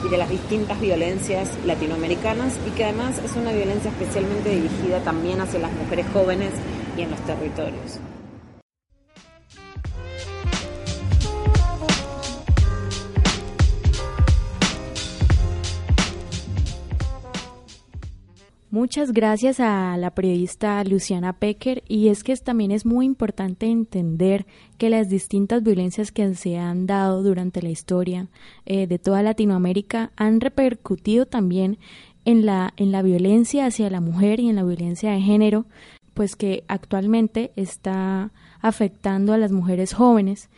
y 0.05 0.11
de 0.11 0.19
las 0.19 0.29
distintas 0.29 0.81
violencias 0.81 1.49
latinoamericanas 1.65 2.55
y 2.67 2.71
que 2.73 2.85
además 2.85 3.19
es 3.25 3.35
una 3.37 3.53
violencia 3.53 3.91
especialmente 3.91 4.51
dirigida 4.51 4.99
también 5.01 5.41
hacia 5.41 5.61
las 5.61 5.73
mujeres 5.73 6.07
jóvenes 6.13 6.51
y 6.97 7.03
en 7.03 7.11
los 7.11 7.21
territorios. 7.21 8.01
Muchas 18.73 19.13
gracias 19.13 19.61
a 19.61 19.99
la 19.99 20.15
periodista 20.15 20.83
Luciana 20.85 21.35
Pecker 21.35 21.83
y 21.89 22.09
es 22.09 22.25
que 22.25 22.35
también 22.37 22.71
es 22.71 22.87
muy 22.87 23.05
importante 23.05 23.67
entender 23.67 24.47
que 24.79 24.89
las 24.89 25.11
distintas 25.11 25.63
violencias 25.63 26.11
que 26.11 26.35
se 26.35 26.57
han 26.57 26.87
dado 26.87 27.23
durante 27.23 27.61
la 27.61 27.69
historia 27.69 28.29
eh, 28.65 28.87
de 28.87 28.99
toda 28.99 29.23
Latinoamérica 29.23 30.11
han 30.17 30.41
repercutido 30.41 31.27
también 31.27 31.79
en 32.25 32.47
la, 32.47 32.73
en 32.79 32.93
la 32.93 33.03
violencia 33.03 33.67
hacia 33.67 33.91
la 33.91 34.01
mujer 34.01 34.41
y 34.41 34.49
en 34.49 34.57
la 34.57 34.65
violencia 34.65 35.13
de 35.13 35.21
género 35.21 35.67
pues 36.15 36.37
que 36.37 36.65
actualmente 36.69 37.53
está 37.57 38.33
afectando 38.61 39.33
a 39.33 39.39
las 39.39 39.53
mujeres 39.53 39.95
jóvenes. 39.95 40.51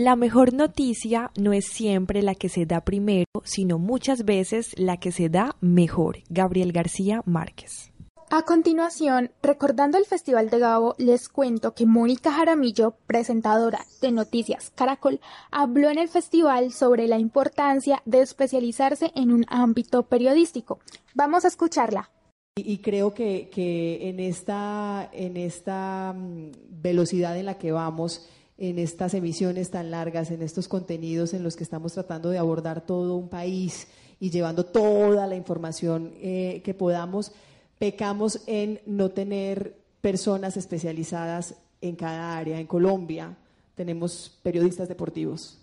La 0.00 0.14
mejor 0.14 0.54
noticia 0.54 1.32
no 1.36 1.52
es 1.52 1.64
siempre 1.64 2.22
la 2.22 2.36
que 2.36 2.48
se 2.48 2.66
da 2.66 2.82
primero, 2.82 3.26
sino 3.42 3.80
muchas 3.80 4.24
veces 4.24 4.72
la 4.78 4.98
que 4.98 5.10
se 5.10 5.28
da 5.28 5.56
mejor. 5.60 6.18
Gabriel 6.28 6.70
García 6.70 7.20
Márquez. 7.26 7.90
A 8.30 8.42
continuación, 8.42 9.32
recordando 9.42 9.98
el 9.98 10.04
Festival 10.04 10.50
de 10.50 10.60
Gabo, 10.60 10.94
les 10.98 11.28
cuento 11.28 11.74
que 11.74 11.84
Mónica 11.84 12.30
Jaramillo, 12.30 12.94
presentadora 13.08 13.80
de 14.00 14.12
Noticias 14.12 14.70
Caracol, 14.72 15.18
habló 15.50 15.90
en 15.90 15.98
el 15.98 16.08
festival 16.08 16.70
sobre 16.70 17.08
la 17.08 17.18
importancia 17.18 18.00
de 18.04 18.20
especializarse 18.20 19.10
en 19.16 19.32
un 19.32 19.46
ámbito 19.48 20.04
periodístico. 20.04 20.78
Vamos 21.16 21.44
a 21.44 21.48
escucharla. 21.48 22.08
Y 22.54 22.78
creo 22.78 23.14
que, 23.14 23.50
que 23.52 24.08
en 24.08 24.20
esta, 24.20 25.08
en 25.12 25.36
esta 25.36 26.14
mm, 26.16 26.52
velocidad 26.70 27.36
en 27.36 27.46
la 27.46 27.58
que 27.58 27.72
vamos, 27.72 28.28
en 28.58 28.80
estas 28.80 29.14
emisiones 29.14 29.70
tan 29.70 29.92
largas, 29.92 30.32
en 30.32 30.42
estos 30.42 30.66
contenidos 30.66 31.32
en 31.32 31.44
los 31.44 31.56
que 31.56 31.62
estamos 31.62 31.92
tratando 31.92 32.30
de 32.30 32.38
abordar 32.38 32.84
todo 32.84 33.14
un 33.14 33.28
país 33.28 33.86
y 34.18 34.30
llevando 34.30 34.66
toda 34.66 35.28
la 35.28 35.36
información 35.36 36.12
eh, 36.16 36.60
que 36.64 36.74
podamos, 36.74 37.30
pecamos 37.78 38.40
en 38.46 38.80
no 38.84 39.10
tener 39.10 39.76
personas 40.00 40.56
especializadas 40.56 41.54
en 41.80 41.94
cada 41.94 42.36
área. 42.36 42.58
En 42.58 42.66
Colombia 42.66 43.36
tenemos 43.76 44.36
periodistas 44.42 44.88
deportivos 44.88 45.58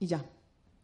y 0.00 0.06
ya, 0.06 0.24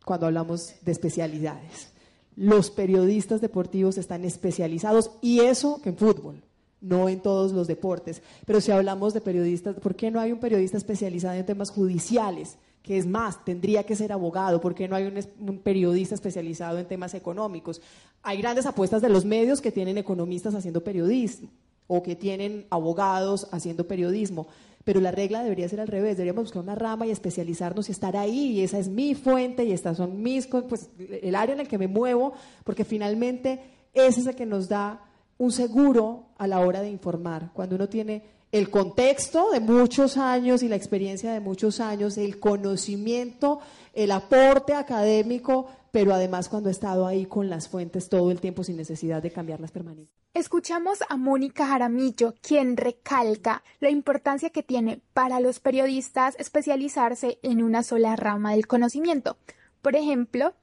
cuando 0.04 0.26
hablamos 0.26 0.74
de 0.82 0.92
especialidades. 0.92 1.88
Los 2.36 2.70
periodistas 2.70 3.40
deportivos 3.40 3.96
están 3.96 4.24
especializados 4.26 5.10
y 5.22 5.40
eso 5.40 5.80
que 5.82 5.88
en 5.88 5.96
fútbol 5.96 6.42
no 6.80 7.08
en 7.08 7.20
todos 7.20 7.52
los 7.52 7.66
deportes. 7.66 8.22
Pero 8.46 8.60
si 8.60 8.70
hablamos 8.70 9.14
de 9.14 9.20
periodistas, 9.20 9.76
¿por 9.76 9.94
qué 9.94 10.10
no 10.10 10.20
hay 10.20 10.32
un 10.32 10.40
periodista 10.40 10.76
especializado 10.76 11.34
en 11.34 11.46
temas 11.46 11.70
judiciales? 11.70 12.56
Que 12.82 12.96
es 12.96 13.06
más, 13.06 13.44
tendría 13.44 13.84
que 13.84 13.96
ser 13.96 14.12
abogado, 14.12 14.60
¿por 14.60 14.74
qué 14.74 14.88
no 14.88 14.96
hay 14.96 15.04
un, 15.04 15.18
un, 15.46 15.58
periodista 15.58 16.14
especializado 16.14 16.78
en 16.78 16.88
temas 16.88 17.12
económicos? 17.14 17.82
Hay 18.22 18.38
grandes 18.38 18.66
apuestas 18.66 19.02
de 19.02 19.10
los 19.10 19.24
medios 19.24 19.60
que 19.60 19.70
tienen 19.70 19.98
economistas 19.98 20.54
haciendo 20.54 20.82
periodismo 20.82 21.50
o 21.86 22.02
que 22.02 22.16
tienen 22.16 22.66
abogados 22.70 23.48
haciendo 23.50 23.86
periodismo, 23.86 24.46
pero 24.84 25.00
la 25.00 25.10
regla 25.10 25.42
debería 25.42 25.68
ser 25.68 25.80
al 25.80 25.88
revés, 25.88 26.16
deberíamos 26.16 26.44
buscar 26.44 26.62
una 26.62 26.74
rama 26.74 27.06
y 27.06 27.10
especializarnos 27.10 27.88
y 27.88 27.92
estar 27.92 28.16
ahí, 28.16 28.52
y 28.52 28.60
esa 28.62 28.78
es 28.78 28.88
mi 28.88 29.14
fuente 29.14 29.64
y 29.64 29.72
estas 29.72 29.96
son 29.96 30.22
mis, 30.22 30.46
pues 30.46 30.88
el 30.98 31.34
área 31.34 31.54
en 31.54 31.60
el 31.60 31.68
que 31.68 31.78
me 31.78 31.88
muevo, 31.88 32.32
porque 32.64 32.84
finalmente 32.84 33.60
ese 33.92 34.20
es 34.20 34.26
el 34.26 34.36
que 34.36 34.46
nos 34.46 34.68
da 34.68 35.04
un 35.36 35.52
seguro 35.52 36.29
a 36.40 36.46
la 36.46 36.60
hora 36.60 36.80
de 36.80 36.88
informar, 36.88 37.50
cuando 37.52 37.76
uno 37.76 37.90
tiene 37.90 38.22
el 38.50 38.70
contexto 38.70 39.50
de 39.50 39.60
muchos 39.60 40.16
años 40.16 40.62
y 40.62 40.68
la 40.68 40.76
experiencia 40.76 41.34
de 41.34 41.40
muchos 41.40 41.80
años, 41.80 42.16
el 42.16 42.40
conocimiento, 42.40 43.60
el 43.92 44.10
aporte 44.10 44.72
académico, 44.72 45.66
pero 45.92 46.14
además 46.14 46.48
cuando 46.48 46.70
ha 46.70 46.72
estado 46.72 47.06
ahí 47.06 47.26
con 47.26 47.50
las 47.50 47.68
fuentes 47.68 48.08
todo 48.08 48.30
el 48.30 48.40
tiempo 48.40 48.64
sin 48.64 48.78
necesidad 48.78 49.22
de 49.22 49.30
cambiarlas 49.30 49.70
permanentemente. 49.70 50.18
Escuchamos 50.32 51.00
a 51.10 51.18
Mónica 51.18 51.66
Jaramillo, 51.66 52.34
quien 52.40 52.78
recalca 52.78 53.62
la 53.78 53.90
importancia 53.90 54.48
que 54.48 54.62
tiene 54.62 55.02
para 55.12 55.40
los 55.40 55.60
periodistas 55.60 56.36
especializarse 56.38 57.38
en 57.42 57.62
una 57.62 57.82
sola 57.82 58.16
rama 58.16 58.52
del 58.52 58.66
conocimiento, 58.66 59.36
por 59.82 59.94
ejemplo, 59.94 60.54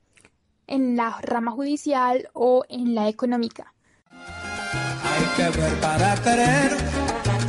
en 0.65 0.97
la 0.97 1.21
rama 1.21 1.51
judicial 1.51 2.29
o 2.33 2.63
en 2.67 2.95
la 2.95 3.09
económica. 3.09 3.75
Que 5.37 5.43
ver 5.43 5.79
para 5.79 6.15
creer 6.15 6.75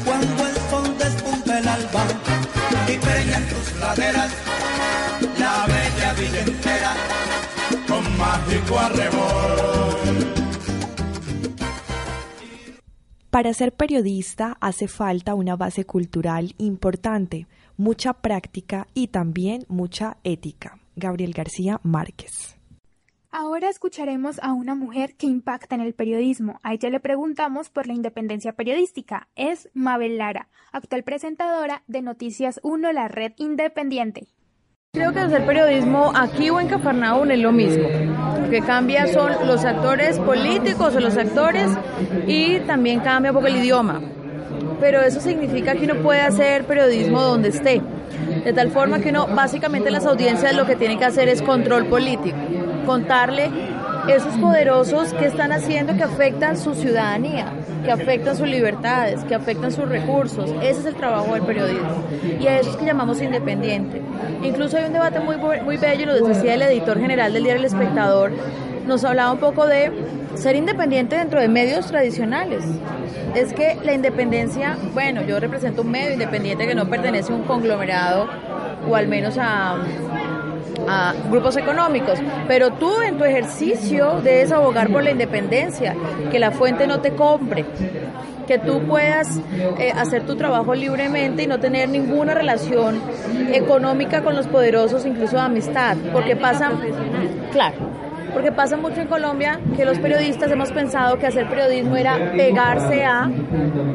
cuando 0.05 0.47
el 0.47 0.55
sol 0.69 0.99
despunta 0.99 1.59
el 1.59 1.69
alba 1.69 2.05
y 2.87 2.99
peña 2.99 3.39
en 3.39 3.49
tus 3.49 3.81
laderas 3.81 4.31
la 5.39 5.67
bella 5.67 6.13
villa 6.13 6.41
entera 6.43 6.95
con 7.89 8.19
mágico 8.19 8.79
arrebol. 8.79 10.39
Para 13.31 13.55
ser 13.55 13.73
periodista 13.73 14.59
hace 14.61 14.87
falta 14.87 15.35
una 15.35 15.57
base 15.57 15.87
cultural 15.87 16.55
importante, 16.59 17.47
mucha 17.79 18.13
práctica 18.13 18.87
y 18.93 19.09
también 19.09 19.65
mucha 19.69 20.19
ética. 20.25 20.79
Gabriel 20.95 21.33
García 21.33 21.81
Márquez. 21.85 22.58
Ahora 23.31 23.69
escucharemos 23.69 24.39
a 24.43 24.55
una 24.55 24.75
mujer 24.75 25.15
que 25.15 25.27
impacta 25.27 25.75
en 25.75 25.83
el 25.83 25.93
periodismo. 25.93 26.61
A 26.63 26.73
ella 26.73 26.89
le 26.89 26.99
preguntamos 26.99 27.69
por 27.69 27.87
la 27.87 27.93
independencia 27.93 28.55
periodística. 28.55 29.29
Es 29.37 29.69
Mabel 29.75 30.17
Lara, 30.17 30.49
actual 30.73 31.03
presentadora 31.03 31.83
de 31.87 32.01
Noticias 32.01 32.59
1, 32.63 32.91
la 32.93 33.07
red 33.09 33.33
independiente. 33.37 34.29
Creo 34.95 35.13
que 35.13 35.21
hacer 35.21 35.45
periodismo 35.45 36.11
aquí 36.15 36.49
o 36.49 36.59
en 36.59 36.69
Cafarnaúm 36.69 37.31
es 37.31 37.39
lo 37.41 37.53
mismo. 37.53 37.87
Lo 38.41 38.49
que 38.49 38.63
cambia 38.63 39.07
son 39.09 39.47
los 39.47 39.63
actores 39.67 40.19
políticos 40.21 40.97
o 40.97 41.01
los 41.01 41.19
actores 41.19 41.71
y 42.27 42.61
también 42.61 43.01
cambia 43.01 43.31
un 43.31 43.37
poco 43.37 43.49
el 43.49 43.57
idioma. 43.57 44.01
Pero 44.81 45.03
eso 45.03 45.21
significa 45.21 45.75
que 45.75 45.85
uno 45.85 45.97
puede 45.97 46.23
hacer 46.23 46.65
periodismo 46.65 47.21
donde 47.21 47.51
esté. 47.51 47.83
De 48.43 48.55
tal 48.55 48.71
forma 48.71 49.01
que 49.01 49.11
uno, 49.11 49.27
básicamente 49.27 49.91
las 49.91 50.07
audiencias 50.07 50.57
lo 50.57 50.65
que 50.65 50.77
tienen 50.77 50.99
que 50.99 51.05
hacer 51.05 51.29
es 51.29 51.43
control 51.43 51.85
político 51.89 52.35
contarle 52.89 53.51
esos 54.09 54.35
poderosos 54.39 55.13
que 55.13 55.27
están 55.27 55.53
haciendo 55.53 55.95
que 55.95 56.05
afectan 56.05 56.57
su 56.57 56.75
ciudadanía, 56.75 57.53
que 57.85 57.93
afectan 57.93 58.35
sus 58.35 58.49
libertades, 58.49 59.23
que 59.25 59.35
afectan 59.35 59.71
sus 59.71 59.87
recursos. 59.87 60.51
Ese 60.63 60.81
es 60.81 60.87
el 60.87 60.95
trabajo 60.95 61.35
del 61.35 61.43
periodismo. 61.43 62.03
Y 62.41 62.47
a 62.47 62.59
eso 62.59 62.71
es 62.71 62.77
que 62.77 62.87
llamamos 62.87 63.21
independiente. 63.21 64.01
Incluso 64.43 64.79
hay 64.79 64.85
un 64.85 64.95
debate 64.95 65.21
muy, 65.21 65.37
muy 65.37 65.77
bello, 65.77 66.07
lo 66.07 66.27
decía 66.29 66.55
el 66.55 66.63
editor 66.63 66.99
general 66.99 67.35
del 67.35 67.43
diario 67.43 67.61
El 67.61 67.67
Espectador, 67.67 68.33
nos 68.87 69.05
hablaba 69.05 69.33
un 69.33 69.39
poco 69.39 69.67
de 69.67 69.93
ser 70.35 70.57
independiente 70.57 71.17
dentro 71.17 71.43
de 71.43 71.49
medios 71.49 71.89
tradicionales. 71.89 72.65
Es 73.35 73.53
que 73.53 73.77
la 73.85 73.93
independencia, 73.93 74.79
bueno, 74.95 75.21
yo 75.25 75.39
represento 75.39 75.83
un 75.83 75.91
medio 75.91 76.15
independiente 76.15 76.67
que 76.67 76.75
no 76.75 76.89
pertenece 76.89 77.35
a 77.35 77.37
un 77.37 77.43
conglomerado 77.43 78.29
o 78.89 78.97
al 78.97 79.09
menos 79.09 79.37
a 79.39 79.77
a 80.89 81.15
grupos 81.31 81.57
económicos, 81.57 82.19
pero 82.47 82.73
tú 82.73 83.01
en 83.03 83.19
tu 83.19 83.25
ejercicio 83.25 84.21
debes 84.23 84.53
abogar 84.53 84.91
por 84.91 85.03
la 85.03 85.11
independencia, 85.11 85.95
que 86.31 86.39
la 86.39 86.51
fuente 86.51 86.87
no 86.87 87.01
te 87.01 87.13
compre, 87.13 87.65
que 88.47 88.59
tú 88.59 88.81
puedas 88.87 89.39
eh, 89.79 89.93
hacer 89.95 90.25
tu 90.25 90.37
trabajo 90.37 90.75
libremente 90.75 91.43
y 91.43 91.47
no 91.47 91.61
tener 91.61 91.89
ninguna 91.89 92.35
relación 92.35 93.01
económica 93.53 94.23
con 94.23 94.35
los 94.35 94.47
poderosos, 94.47 95.05
incluso 95.05 95.37
de 95.37 95.43
amistad, 95.43 95.97
porque 96.13 96.35
pasa, 96.35 96.73
claro, 97.53 97.77
porque 98.33 98.53
pasa 98.53 98.77
mucho 98.77 99.01
en 99.01 99.09
Colombia 99.09 99.61
que 99.77 99.85
los 99.85 99.99
periodistas 99.99 100.51
hemos 100.51 100.73
pensado 100.73 101.19
que 101.19 101.27
hacer 101.27 101.49
periodismo 101.49 101.97
era 101.97 102.33
pegarse 102.33 103.05
a 103.05 103.31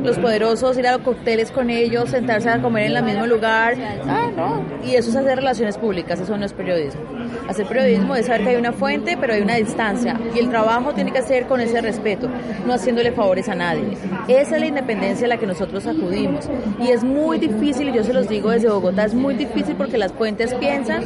los 0.04 0.18
poderosos, 0.20 0.78
ir 0.78 0.88
a 0.88 0.94
los 0.94 1.02
cócteles 1.02 1.52
con 1.52 1.70
ellos, 1.70 2.10
sentarse 2.10 2.50
a 2.50 2.62
comer 2.62 2.92
en 2.92 2.98
el 2.98 3.04
mismo 3.04 3.26
lugar. 3.28 3.76
Ah. 4.08 4.60
Y 4.86 4.96
eso 4.96 5.10
es 5.10 5.16
hacer 5.16 5.38
relaciones 5.38 5.78
públicas, 5.78 6.20
eso 6.20 6.38
no 6.38 6.46
es 6.46 6.54
periodismo. 6.54 7.02
Hacer 7.48 7.66
periodismo 7.68 8.16
es 8.16 8.26
saber 8.26 8.44
que 8.44 8.50
hay 8.50 8.56
una 8.56 8.72
fuente, 8.72 9.18
pero 9.20 9.34
hay 9.34 9.42
una 9.42 9.56
distancia. 9.56 10.20
Y 10.34 10.40
el 10.40 10.50
trabajo 10.50 10.94
tiene 10.94 11.12
que 11.12 11.22
ser 11.22 11.46
con 11.46 11.60
ese 11.60 11.82
respeto, 11.82 12.30
no 12.66 12.74
haciéndole 12.74 13.12
favores 13.12 13.50
a 13.50 13.56
nadie. 13.56 13.98
Esa 14.28 14.56
es 14.56 14.60
la 14.62 14.66
independencia 14.66 15.26
a 15.26 15.30
la 15.30 15.38
que 15.38 15.46
nosotros 15.46 15.86
acudimos. 15.86 16.50
Y 16.80 16.90
es 16.90 17.04
muy 17.04 17.40
difícil, 17.40 17.92
yo 17.94 18.04
se 18.04 18.14
los 18.14 18.28
digo 18.30 18.50
desde 18.50 18.70
Bogotá, 18.70 19.06
es 19.06 19.14
muy 19.14 19.36
difícil 19.36 19.76
porque 19.76 19.98
las 19.98 20.14
fuentes 20.14 20.54
piensan 20.56 21.04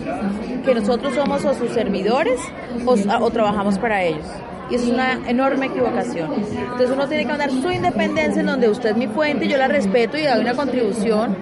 que 0.63 0.75
nosotros 0.75 1.15
somos 1.15 1.44
o 1.46 1.53
sus 1.53 1.72
servidores 1.72 2.39
o 2.86 3.32
trabajamos 3.32 3.77
para 3.79 4.03
ellos. 4.03 4.25
Y 4.70 4.76
es 4.76 4.86
una 4.88 5.30
enorme 5.30 5.68
equivocación. 5.68 6.34
Entonces 6.34 6.90
uno 6.92 7.08
tiene 7.08 7.24
que 7.24 7.30
mandar 7.30 7.52
su 7.52 7.72
independencia 7.72 8.42
en 8.42 8.48
donde 8.48 8.70
usted 8.70 8.90
es 8.90 8.98
mi 8.98 9.08
fuente, 9.08 9.48
yo 9.48 9.58
la 9.58 9.68
respeto 9.68 10.18
y 10.18 10.24
doy 10.24 10.42
una 10.42 10.56
contribución, 10.56 11.38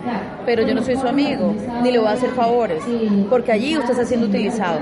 pero 0.46 0.62
yo 0.64 0.76
no 0.76 0.84
soy 0.84 0.96
su 0.96 1.08
amigo, 1.08 1.56
ni 1.82 1.92
le 1.92 2.00
voy 2.00 2.08
a 2.08 2.12
hacer 2.12 2.32
favores, 2.32 2.84
porque 3.30 3.52
allí 3.52 3.78
usted 3.78 3.92
está 3.92 4.06
siendo 4.06 4.28
utilizado. 4.28 4.82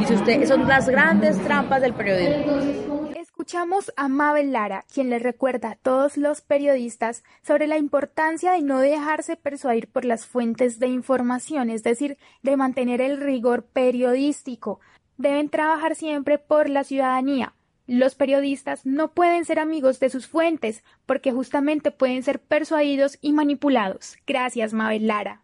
Y 0.00 0.04
si 0.04 0.14
usted, 0.14 0.46
son 0.46 0.66
las 0.66 0.88
grandes 0.88 1.38
trampas 1.38 1.80
del 1.80 1.94
periodismo. 1.94 3.06
Escuchamos 3.14 3.92
a 3.96 4.08
Mabel 4.08 4.50
Lara, 4.50 4.84
quien 4.92 5.08
le 5.08 5.18
recuerda 5.18 5.70
a 5.70 5.74
todos 5.76 6.16
los 6.16 6.40
periodistas 6.40 7.22
sobre 7.42 7.66
la 7.66 7.76
importancia 7.76 8.52
de 8.52 8.62
no 8.62 8.80
dejarse 8.80 9.36
persuadir 9.36 9.88
por 9.88 10.04
las 10.04 10.26
fuentes 10.26 10.80
de 10.80 10.88
información, 10.88 11.70
es 11.70 11.82
decir, 11.82 12.18
de 12.42 12.56
mantener 12.56 13.00
el 13.00 13.20
rigor 13.20 13.64
periodístico, 13.64 14.80
deben 15.16 15.48
trabajar 15.48 15.94
siempre 15.94 16.38
por 16.38 16.68
la 16.68 16.82
ciudadanía. 16.82 17.54
Los 17.86 18.16
periodistas 18.16 18.84
no 18.84 19.12
pueden 19.12 19.44
ser 19.44 19.60
amigos 19.60 20.00
de 20.00 20.10
sus 20.10 20.26
fuentes 20.26 20.82
porque 21.06 21.30
justamente 21.30 21.92
pueden 21.92 22.22
ser 22.22 22.40
persuadidos 22.40 23.18
y 23.20 23.32
manipulados. 23.32 24.16
Gracias, 24.26 24.72
Mabel 24.72 25.06
Lara. 25.06 25.42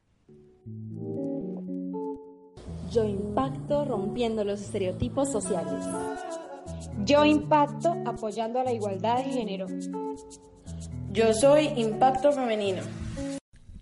Yo 2.90 3.04
impacto 3.04 3.84
rompiendo 3.84 4.44
los 4.44 4.60
estereotipos 4.60 5.30
sociales. 5.30 5.84
Yo 7.04 7.24
impacto 7.24 7.94
apoyando 8.04 8.60
a 8.60 8.64
la 8.64 8.72
igualdad 8.72 9.18
de 9.18 9.24
género. 9.24 9.66
Yo 11.12 11.32
soy 11.34 11.68
Impacto 11.76 12.32
Femenino. 12.32 12.82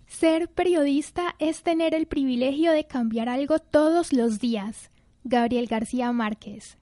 Ser 0.07 0.49
periodista 0.49 1.35
es 1.39 1.63
tener 1.63 1.95
el 1.95 2.07
privilegio 2.07 2.73
de 2.73 2.87
cambiar 2.87 3.29
algo 3.29 3.59
todos 3.59 4.13
los 4.13 4.39
días. 4.39 4.91
Gabriel 5.25 5.67
García 5.67 6.13
Márquez. 6.13 6.80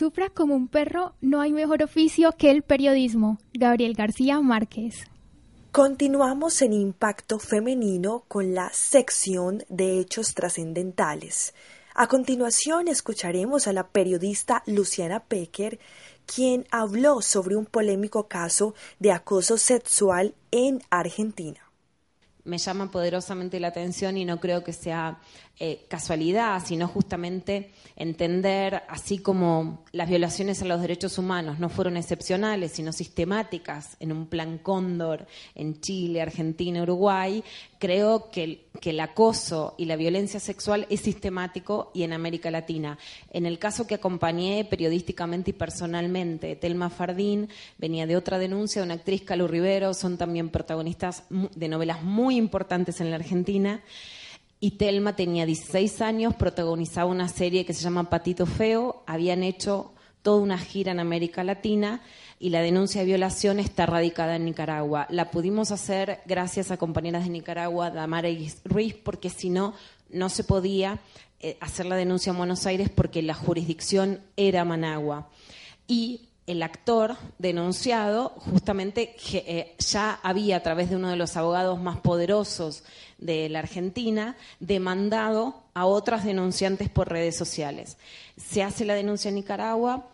Sufra 0.00 0.30
como 0.30 0.54
un 0.54 0.66
perro, 0.66 1.14
no 1.20 1.42
hay 1.42 1.52
mejor 1.52 1.82
oficio 1.82 2.32
que 2.32 2.50
el 2.50 2.62
periodismo. 2.62 3.36
Gabriel 3.52 3.92
García 3.92 4.40
Márquez. 4.40 5.04
Continuamos 5.72 6.62
en 6.62 6.72
Impacto 6.72 7.38
Femenino 7.38 8.24
con 8.26 8.54
la 8.54 8.70
sección 8.72 9.62
de 9.68 10.00
hechos 10.00 10.32
trascendentales. 10.32 11.52
A 11.94 12.06
continuación 12.06 12.88
escucharemos 12.88 13.66
a 13.66 13.74
la 13.74 13.88
periodista 13.88 14.62
Luciana 14.64 15.20
Pecker, 15.20 15.78
quien 16.24 16.66
habló 16.70 17.20
sobre 17.20 17.56
un 17.56 17.66
polémico 17.66 18.26
caso 18.26 18.74
de 19.00 19.12
acoso 19.12 19.58
sexual 19.58 20.34
en 20.50 20.80
Argentina. 20.88 21.60
me 22.42 22.56
llama 22.56 22.90
poderosamente 22.90 23.60
la 23.60 23.68
atención 23.68 24.16
y 24.16 24.24
no 24.24 24.40
creo 24.40 24.64
que 24.64 24.72
sea 24.72 25.20
eh, 25.62 25.84
casualidad, 25.88 26.62
sino 26.64 26.88
justamente 26.88 27.70
entender, 27.94 28.82
así 28.88 29.18
como 29.18 29.84
las 29.92 30.08
violaciones 30.08 30.62
a 30.62 30.64
los 30.64 30.80
derechos 30.80 31.18
humanos 31.18 31.58
no 31.58 31.68
fueron 31.68 31.98
excepcionales, 31.98 32.72
sino 32.72 32.92
sistemáticas 32.92 33.94
en 34.00 34.10
un 34.10 34.26
plan 34.26 34.56
cóndor 34.56 35.26
en 35.54 35.78
Chile, 35.82 36.22
Argentina, 36.22 36.82
Uruguay, 36.82 37.44
creo 37.78 38.30
que, 38.30 38.68
que 38.80 38.88
el 38.88 39.00
acoso 39.00 39.74
y 39.76 39.84
la 39.84 39.96
violencia 39.96 40.40
sexual 40.40 40.86
es 40.88 41.00
sistemático 41.00 41.90
y 41.92 42.04
en 42.04 42.14
América 42.14 42.50
Latina. 42.50 42.98
En 43.30 43.44
el 43.44 43.58
caso 43.58 43.86
que 43.86 43.96
acompañé 43.96 44.64
periodísticamente 44.64 45.50
y 45.50 45.52
personalmente, 45.52 46.56
Telma 46.56 46.88
Fardín 46.88 47.50
venía 47.76 48.06
de 48.06 48.16
otra 48.16 48.38
denuncia, 48.38 48.82
una 48.82 48.94
actriz 48.94 49.24
Calu 49.24 49.46
Rivero, 49.46 49.92
son 49.92 50.16
también 50.16 50.48
protagonistas 50.48 51.24
de 51.28 51.68
novelas 51.68 52.02
muy 52.02 52.36
importantes 52.36 52.98
en 53.02 53.10
la 53.10 53.16
Argentina. 53.16 53.82
Y 54.62 54.72
Telma 54.72 55.16
tenía 55.16 55.46
16 55.46 56.02
años, 56.02 56.34
protagonizaba 56.34 57.10
una 57.10 57.28
serie 57.28 57.64
que 57.64 57.72
se 57.72 57.82
llama 57.82 58.10
Patito 58.10 58.44
Feo, 58.44 59.02
habían 59.06 59.42
hecho 59.42 59.94
toda 60.20 60.42
una 60.42 60.58
gira 60.58 60.92
en 60.92 61.00
América 61.00 61.42
Latina 61.42 62.02
y 62.38 62.50
la 62.50 62.60
denuncia 62.60 63.00
de 63.00 63.06
violación 63.06 63.58
está 63.58 63.86
radicada 63.86 64.36
en 64.36 64.44
Nicaragua. 64.44 65.06
La 65.08 65.30
pudimos 65.30 65.70
hacer 65.70 66.20
gracias 66.26 66.70
a 66.70 66.76
compañeras 66.76 67.24
de 67.24 67.30
Nicaragua, 67.30 67.90
Damara 67.90 68.28
y 68.28 68.52
Ruiz, 68.64 68.94
porque 68.94 69.30
si 69.30 69.48
no, 69.48 69.72
no 70.10 70.28
se 70.28 70.44
podía 70.44 71.00
eh, 71.40 71.56
hacer 71.60 71.86
la 71.86 71.96
denuncia 71.96 72.30
en 72.30 72.36
Buenos 72.36 72.66
Aires 72.66 72.90
porque 72.90 73.22
la 73.22 73.34
jurisdicción 73.34 74.20
era 74.36 74.66
Managua. 74.66 75.30
Y 75.86 76.28
el 76.46 76.62
actor 76.62 77.16
denunciado 77.38 78.30
justamente 78.36 79.16
eh, 79.32 79.76
ya 79.78 80.18
había 80.22 80.56
a 80.56 80.62
través 80.62 80.90
de 80.90 80.96
uno 80.96 81.08
de 81.08 81.16
los 81.16 81.36
abogados 81.36 81.80
más 81.80 81.98
poderosos 82.00 82.82
de 83.20 83.48
la 83.48 83.60
Argentina 83.60 84.36
demandado 84.58 85.62
a 85.74 85.86
otras 85.86 86.24
denunciantes 86.24 86.88
por 86.88 87.08
redes 87.08 87.36
sociales. 87.36 87.98
Se 88.36 88.62
hace 88.62 88.84
la 88.84 88.94
denuncia 88.94 89.28
en 89.28 89.36
Nicaragua. 89.36 90.08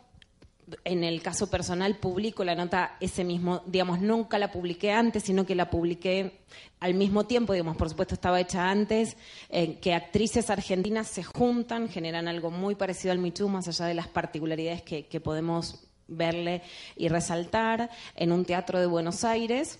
En 0.84 1.04
el 1.04 1.22
caso 1.22 1.48
personal 1.48 1.96
publico 1.96 2.42
la 2.42 2.56
nota 2.56 2.96
ese 2.98 3.22
mismo, 3.22 3.62
digamos, 3.66 4.00
nunca 4.00 4.36
la 4.36 4.50
publiqué 4.50 4.90
antes, 4.90 5.22
sino 5.22 5.46
que 5.46 5.54
la 5.54 5.70
publiqué 5.70 6.40
al 6.80 6.94
mismo 6.94 7.24
tiempo, 7.24 7.52
digamos, 7.52 7.76
por 7.76 7.88
supuesto 7.88 8.14
estaba 8.14 8.40
hecha 8.40 8.68
antes, 8.68 9.16
eh, 9.48 9.78
que 9.78 9.94
actrices 9.94 10.50
argentinas 10.50 11.06
se 11.06 11.22
juntan, 11.22 11.88
generan 11.88 12.26
algo 12.26 12.50
muy 12.50 12.74
parecido 12.74 13.12
al 13.12 13.18
Michu, 13.18 13.48
más 13.48 13.68
allá 13.68 13.86
de 13.86 13.94
las 13.94 14.08
particularidades 14.08 14.82
que, 14.82 15.06
que 15.06 15.20
podemos 15.20 15.86
verle 16.08 16.62
y 16.96 17.08
resaltar 17.08 17.88
en 18.16 18.32
un 18.32 18.44
teatro 18.44 18.80
de 18.80 18.86
Buenos 18.86 19.22
Aires. 19.22 19.78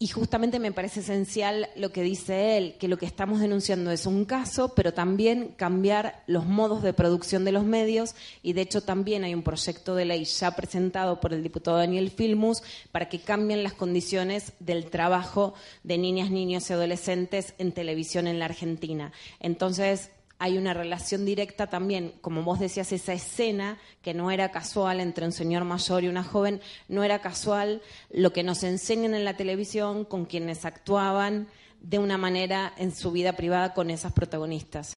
Y 0.00 0.06
justamente 0.06 0.60
me 0.60 0.70
parece 0.70 1.00
esencial 1.00 1.70
lo 1.74 1.90
que 1.90 2.02
dice 2.02 2.56
él, 2.56 2.76
que 2.78 2.86
lo 2.86 2.98
que 2.98 3.06
estamos 3.06 3.40
denunciando 3.40 3.90
es 3.90 4.06
un 4.06 4.26
caso, 4.26 4.72
pero 4.76 4.94
también 4.94 5.54
cambiar 5.56 6.22
los 6.28 6.46
modos 6.46 6.84
de 6.84 6.92
producción 6.92 7.44
de 7.44 7.50
los 7.50 7.64
medios. 7.64 8.14
Y 8.44 8.52
de 8.52 8.60
hecho 8.60 8.80
también 8.80 9.24
hay 9.24 9.34
un 9.34 9.42
proyecto 9.42 9.96
de 9.96 10.04
ley 10.04 10.24
ya 10.24 10.52
presentado 10.52 11.20
por 11.20 11.32
el 11.32 11.42
diputado 11.42 11.78
Daniel 11.78 12.12
Filmus 12.12 12.62
para 12.92 13.08
que 13.08 13.18
cambien 13.18 13.64
las 13.64 13.72
condiciones 13.72 14.52
del 14.60 14.88
trabajo 14.88 15.54
de 15.82 15.98
niñas, 15.98 16.30
niños 16.30 16.70
y 16.70 16.74
adolescentes 16.74 17.54
en 17.58 17.72
televisión 17.72 18.28
en 18.28 18.38
la 18.38 18.44
Argentina. 18.44 19.10
Entonces, 19.40 20.10
hay 20.38 20.56
una 20.56 20.74
relación 20.74 21.24
directa 21.24 21.66
también, 21.66 22.14
como 22.20 22.42
vos 22.42 22.60
decías, 22.60 22.92
esa 22.92 23.12
escena 23.12 23.78
que 24.02 24.14
no 24.14 24.30
era 24.30 24.50
casual 24.50 25.00
entre 25.00 25.24
un 25.24 25.32
señor 25.32 25.64
mayor 25.64 26.04
y 26.04 26.08
una 26.08 26.22
joven, 26.22 26.60
no 26.88 27.02
era 27.02 27.20
casual 27.20 27.82
lo 28.10 28.32
que 28.32 28.44
nos 28.44 28.62
enseñan 28.62 29.14
en 29.14 29.24
la 29.24 29.36
televisión 29.36 30.04
con 30.04 30.26
quienes 30.26 30.64
actuaban 30.64 31.48
de 31.80 31.98
una 31.98 32.18
manera 32.18 32.72
en 32.76 32.94
su 32.94 33.10
vida 33.12 33.34
privada 33.34 33.74
con 33.74 33.90
esas 33.90 34.12
protagonistas. 34.12 34.94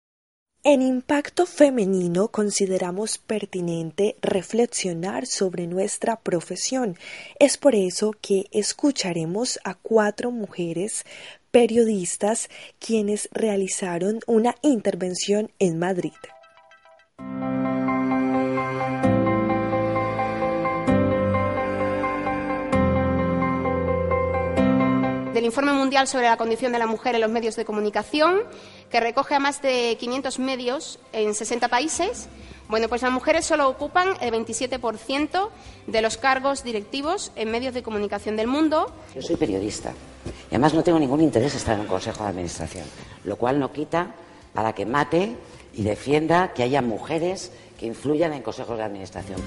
En 0.64 0.83
Impacto 0.83 1.46
Femenino 1.46 2.29
consideramos 2.29 3.16
pertinente 3.18 4.16
reflexionar 4.20 5.27
sobre 5.27 5.68
nuestra 5.68 6.16
profesión. 6.16 6.98
Es 7.38 7.57
por 7.57 7.77
eso 7.77 8.12
que 8.20 8.46
escucharemos 8.51 9.61
a 9.62 9.74
cuatro 9.74 10.33
mujeres 10.33 11.05
periodistas 11.50 12.48
quienes 12.78 13.28
realizaron 13.32 14.20
una 14.26 14.54
intervención 14.62 15.50
en 15.58 15.78
Madrid. 15.78 16.12
del 25.38 25.44
Informe 25.44 25.72
Mundial 25.72 26.08
sobre 26.08 26.26
la 26.26 26.37
Condición 26.37 26.72
de 26.72 26.80
la 26.80 26.88
Mujer 26.88 27.14
en 27.14 27.20
los 27.20 27.30
Medios 27.30 27.54
de 27.54 27.64
Comunicación, 27.64 28.40
que 28.90 28.98
recoge 28.98 29.37
a 29.37 29.38
más 29.38 29.62
de 29.62 29.96
500 30.00 30.40
medios 30.40 30.98
en 31.12 31.32
60 31.32 31.68
países. 31.68 32.28
Bueno, 32.68 32.88
pues 32.88 33.00
las 33.00 33.11
mujeres 33.11 33.46
solo 33.46 33.68
ocupan 33.68 34.09
el 34.20 34.33
27% 34.33 35.48
de 35.87 36.02
los 36.02 36.18
cargos 36.18 36.62
directivos 36.62 37.33
en 37.35 37.50
medios 37.50 37.72
de 37.72 37.83
comunicación 37.83 38.37
del 38.37 38.46
mundo. 38.46 38.92
Yo 39.14 39.22
soy 39.22 39.37
periodista 39.37 39.92
y 40.50 40.54
además 40.54 40.74
no 40.74 40.83
tengo 40.83 40.98
ningún 40.98 41.22
interés 41.22 41.52
en 41.52 41.59
estar 41.59 41.74
en 41.74 41.81
un 41.81 41.87
consejo 41.87 42.24
de 42.24 42.31
administración, 42.31 42.85
lo 43.24 43.37
cual 43.37 43.59
no 43.59 43.72
quita 43.72 44.14
para 44.52 44.74
que 44.74 44.85
mate 44.85 45.35
y 45.74 45.83
defienda 45.83 46.52
que 46.52 46.62
haya 46.62 46.83
mujeres 46.83 47.52
que 47.78 47.87
influyan 47.87 48.35
en 48.35 48.42
consejos 48.42 48.76
de 48.76 48.85
administración 48.85 49.40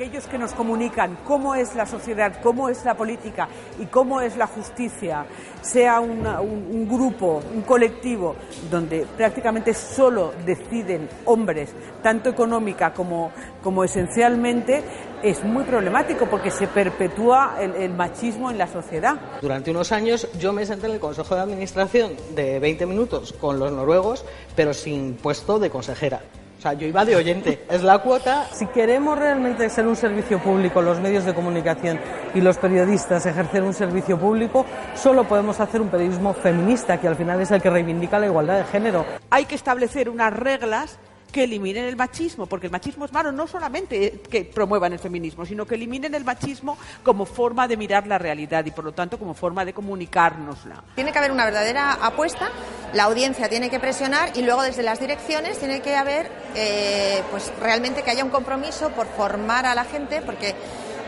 aquellos 0.00 0.26
que 0.28 0.38
nos 0.38 0.54
comunican 0.54 1.18
cómo 1.26 1.54
es 1.54 1.74
la 1.74 1.84
sociedad, 1.84 2.40
cómo 2.42 2.70
es 2.70 2.86
la 2.86 2.94
política 2.94 3.48
y 3.78 3.84
cómo 3.84 4.22
es 4.22 4.34
la 4.34 4.46
justicia, 4.46 5.26
sea 5.60 6.00
un, 6.00 6.88
grupo, 6.88 7.42
un 7.54 7.60
colectivo, 7.60 8.34
donde 8.70 9.06
prácticamente 9.14 9.74
solo 9.74 10.32
deciden 10.46 11.06
hombres, 11.26 11.74
tanto 12.02 12.30
económica 12.30 12.94
como, 12.94 13.30
como 13.62 13.84
esencialmente, 13.84 14.82
es 15.22 15.44
muy 15.44 15.64
problemático 15.64 16.24
porque 16.30 16.50
se 16.50 16.66
perpetúa 16.66 17.56
el, 17.60 17.74
el, 17.74 17.92
machismo 17.92 18.50
en 18.50 18.56
la 18.56 18.68
sociedad. 18.68 19.20
Durante 19.42 19.70
unos 19.70 19.92
años 19.92 20.26
yo 20.38 20.54
me 20.54 20.64
senté 20.64 20.86
en 20.86 20.94
el 20.94 21.00
Consejo 21.00 21.34
de 21.34 21.42
Administración 21.42 22.12
de 22.34 22.58
20 22.58 22.86
minutos 22.86 23.34
con 23.34 23.58
los 23.58 23.70
noruegos, 23.70 24.24
pero 24.56 24.72
sin 24.72 25.16
puesto 25.16 25.58
de 25.58 25.68
consejera. 25.68 26.22
O 26.60 26.62
sea, 26.62 26.74
yo 26.74 26.86
iba 26.86 27.06
de 27.06 27.16
oyente. 27.16 27.64
Es 27.70 27.82
la 27.82 28.00
cuota. 28.00 28.46
Si 28.52 28.66
queremos 28.66 29.18
realmente 29.18 29.70
ser 29.70 29.86
un 29.86 29.96
servicio 29.96 30.38
público, 30.40 30.82
los 30.82 31.00
medios 31.00 31.24
de 31.24 31.32
comunicación 31.32 31.98
y 32.34 32.42
los 32.42 32.58
periodistas 32.58 33.24
ejercer 33.24 33.62
un 33.62 33.72
servicio 33.72 34.20
público, 34.20 34.66
solo 34.94 35.24
podemos 35.24 35.58
hacer 35.58 35.80
un 35.80 35.88
periodismo 35.88 36.34
feminista, 36.34 37.00
que 37.00 37.08
al 37.08 37.16
final 37.16 37.40
es 37.40 37.50
el 37.50 37.62
que 37.62 37.70
reivindica 37.70 38.18
la 38.18 38.26
igualdad 38.26 38.58
de 38.58 38.64
género. 38.64 39.06
Hay 39.30 39.46
que 39.46 39.54
establecer 39.54 40.10
unas 40.10 40.34
reglas 40.34 40.98
que 41.30 41.44
eliminen 41.44 41.84
el 41.84 41.96
machismo, 41.96 42.46
porque 42.46 42.66
el 42.66 42.72
machismo 42.72 43.04
es 43.04 43.12
malo 43.12 43.32
no 43.32 43.46
solamente 43.46 44.20
que 44.28 44.44
promuevan 44.44 44.92
el 44.92 44.98
feminismo, 44.98 45.46
sino 45.46 45.66
que 45.66 45.76
eliminen 45.76 46.14
el 46.14 46.24
machismo 46.24 46.76
como 47.02 47.24
forma 47.24 47.68
de 47.68 47.76
mirar 47.76 48.06
la 48.06 48.18
realidad 48.18 48.64
y 48.66 48.70
por 48.70 48.84
lo 48.84 48.92
tanto 48.92 49.18
como 49.18 49.34
forma 49.34 49.64
de 49.64 49.72
comunicárnosla. 49.72 50.82
Tiene 50.94 51.12
que 51.12 51.18
haber 51.18 51.32
una 51.32 51.44
verdadera 51.44 51.92
apuesta, 51.94 52.50
la 52.92 53.04
audiencia 53.04 53.48
tiene 53.48 53.70
que 53.70 53.78
presionar 53.78 54.36
y 54.36 54.42
luego 54.42 54.62
desde 54.62 54.82
las 54.82 55.00
direcciones 55.00 55.58
tiene 55.58 55.80
que 55.80 55.96
haber 55.96 56.30
eh, 56.54 57.22
pues 57.30 57.52
realmente 57.60 58.02
que 58.02 58.10
haya 58.10 58.24
un 58.24 58.30
compromiso 58.30 58.90
por 58.90 59.06
formar 59.06 59.66
a 59.66 59.74
la 59.74 59.84
gente, 59.84 60.22
porque 60.22 60.54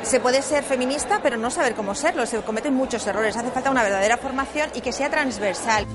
se 0.03 0.21
puede 0.21 0.43
ser 0.43 0.65
feminista 0.65 1.21
pero 1.23 1.37
no 1.37 1.51
saber 1.51 1.75
cómo 1.75 1.95
serlo, 1.95 2.27
se 2.27 2.41
cometen 2.43 2.75
muchos 2.75 3.07
errores, 3.07 3.37
hace 3.37 3.51
falta 3.51 3.71
una 3.71 3.83
verdadera 3.83 4.17
formación 4.17 4.71
y 4.75 4.81
que 4.81 4.93
sea 4.93 5.11
transversal. 5.11 5.87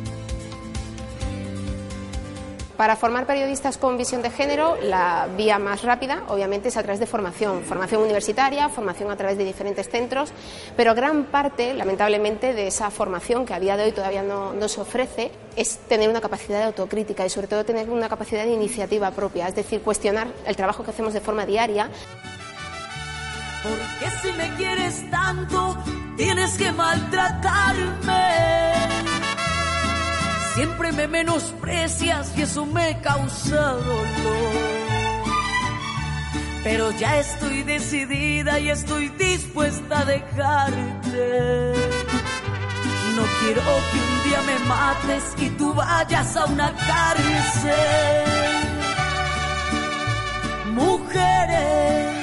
Para 2.78 2.96
formar 2.96 3.26
periodistas 3.26 3.78
con 3.80 3.98
visión 3.98 4.22
de 4.22 4.30
género, 4.30 4.78
la 4.80 5.28
vía 5.36 5.58
más 5.58 5.82
rápida, 5.82 6.22
obviamente, 6.28 6.70
es 6.70 6.78
a 6.78 6.84
través 6.84 7.00
de 7.00 7.08
formación, 7.08 7.64
formación 7.64 8.04
universitaria, 8.04 8.70
formación 8.70 9.10
a 9.10 9.16
través 9.16 9.36
de 9.40 9.44
diferentes 9.44 9.90
centros, 9.90 10.32
pero 10.76 10.94
gran 10.94 11.24
parte, 11.24 11.74
lamentablemente, 11.74 12.54
de 12.54 12.68
esa 12.68 12.92
formación 12.92 13.48
que 13.48 13.56
a 13.56 13.60
día 13.60 13.78
de 13.78 13.86
hoy 13.86 13.94
todavía 13.94 14.22
no, 14.22 14.54
se 14.68 14.80
ofrece 14.80 15.32
es 15.56 15.80
tener 15.90 16.08
una 16.08 16.22
capacidad 16.22 16.60
de 16.60 16.66
autocrítica 16.66 17.26
y, 17.26 17.32
sobre 17.32 17.48
todo, 17.48 17.66
tener 17.66 17.90
una 17.90 18.10
capacidad 18.10 18.46
de 18.46 18.52
iniciativa 18.52 19.10
propia, 19.10 19.48
es 19.48 19.56
decir, 19.56 19.82
cuestionar 19.82 20.28
el 20.46 20.56
trabajo 20.56 20.84
que 20.84 20.92
hacemos 20.92 21.14
de 21.14 21.22
forma 21.22 21.48
diaria. 21.48 21.90
Porque 23.64 24.12
si 24.22 24.32
me 24.34 24.54
quieres 24.54 25.10
tanto, 25.10 25.76
tienes 26.16 26.56
que 26.60 26.72
maltratarme 26.72 28.97
Siempre 30.58 30.92
me 30.92 31.08
menosprecias 31.08 32.34
y 32.36 32.42
eso 32.42 32.66
me 32.66 33.00
causa 33.02 33.74
dolor. 33.74 34.56
Pero 36.64 36.90
ya 36.94 37.20
estoy 37.20 37.62
decidida 37.62 38.60
y 38.60 38.72
estoy 38.72 39.10
dispuesta 39.10 40.00
a 40.00 40.06
dejarte. 40.06 41.74
No 43.16 43.24
quiero 43.40 43.62
que 43.62 44.00
un 44.00 44.24
día 44.24 44.42
me 44.48 44.58
mates 44.66 45.36
y 45.38 45.50
tú 45.52 45.76
vayas 45.76 46.36
a 46.36 46.46
una 46.46 46.74
cárcel. 46.74 47.76
Mujeres, 50.74 52.16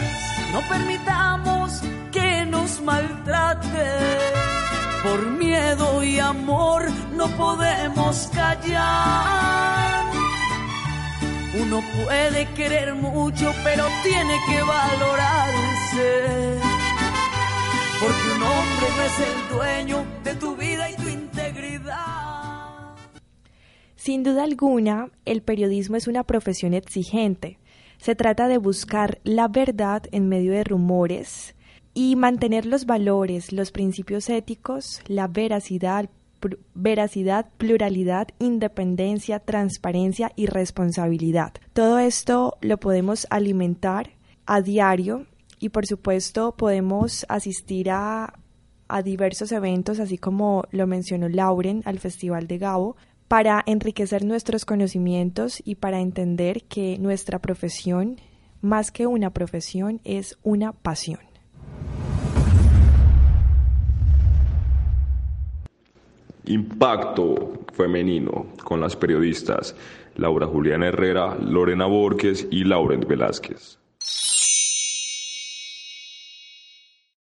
no 0.52 0.60
permitamos 0.68 1.82
que 2.10 2.44
nos 2.46 2.80
maltraten 2.80 4.43
por 5.04 5.30
miedo 5.30 6.02
y 6.02 6.18
amor 6.18 6.90
no 7.14 7.28
podemos 7.36 8.30
callar. 8.34 10.06
Uno 11.60 11.82
puede 12.04 12.48
querer 12.54 12.94
mucho, 12.94 13.52
pero 13.62 13.84
tiene 14.02 14.34
que 14.48 14.62
valorarse. 14.62 16.58
Porque 18.00 18.28
un 18.34 18.42
hombre 18.42 18.86
no 18.96 19.02
es 19.04 19.20
el 19.20 19.56
dueño 19.56 20.06
de 20.24 20.34
tu 20.34 20.56
vida 20.56 20.90
y 20.90 20.96
tu 20.96 21.08
integridad. 21.08 22.96
Sin 23.94 24.22
duda 24.22 24.44
alguna, 24.44 25.10
el 25.26 25.42
periodismo 25.42 25.96
es 25.96 26.08
una 26.08 26.24
profesión 26.24 26.74
exigente. 26.74 27.58
Se 27.98 28.14
trata 28.16 28.48
de 28.48 28.58
buscar 28.58 29.20
la 29.22 29.48
verdad 29.48 30.02
en 30.12 30.28
medio 30.28 30.52
de 30.52 30.64
rumores 30.64 31.53
y 31.94 32.16
mantener 32.16 32.66
los 32.66 32.86
valores, 32.86 33.52
los 33.52 33.70
principios 33.70 34.28
éticos, 34.28 35.00
la 35.06 35.28
veracidad, 35.28 36.10
veracidad, 36.74 37.46
pluralidad, 37.56 38.28
independencia, 38.38 39.38
transparencia 39.38 40.32
y 40.36 40.46
responsabilidad. 40.46 41.54
Todo 41.72 41.98
esto 41.98 42.58
lo 42.60 42.78
podemos 42.78 43.26
alimentar 43.30 44.10
a 44.44 44.60
diario 44.60 45.26
y 45.58 45.70
por 45.70 45.86
supuesto 45.86 46.54
podemos 46.56 47.24
asistir 47.28 47.90
a, 47.90 48.34
a 48.88 49.02
diversos 49.02 49.52
eventos, 49.52 50.00
así 50.00 50.18
como 50.18 50.64
lo 50.70 50.86
mencionó 50.86 51.28
Lauren 51.28 51.82
al 51.86 52.00
Festival 52.00 52.46
de 52.46 52.58
Gabo, 52.58 52.96
para 53.28 53.62
enriquecer 53.66 54.24
nuestros 54.24 54.64
conocimientos 54.64 55.62
y 55.64 55.76
para 55.76 56.00
entender 56.00 56.64
que 56.64 56.98
nuestra 56.98 57.38
profesión, 57.38 58.20
más 58.60 58.90
que 58.90 59.06
una 59.06 59.30
profesión, 59.30 60.00
es 60.04 60.36
una 60.42 60.72
pasión. 60.72 61.33
Impacto 66.46 67.64
femenino 67.72 68.46
con 68.64 68.80
las 68.80 68.96
periodistas 68.96 69.74
Laura 70.16 70.46
Juliana 70.46 70.88
Herrera, 70.88 71.36
Lorena 71.40 71.86
Borges 71.86 72.46
y 72.50 72.64
Laurent 72.64 73.06
Velázquez. 73.06 73.78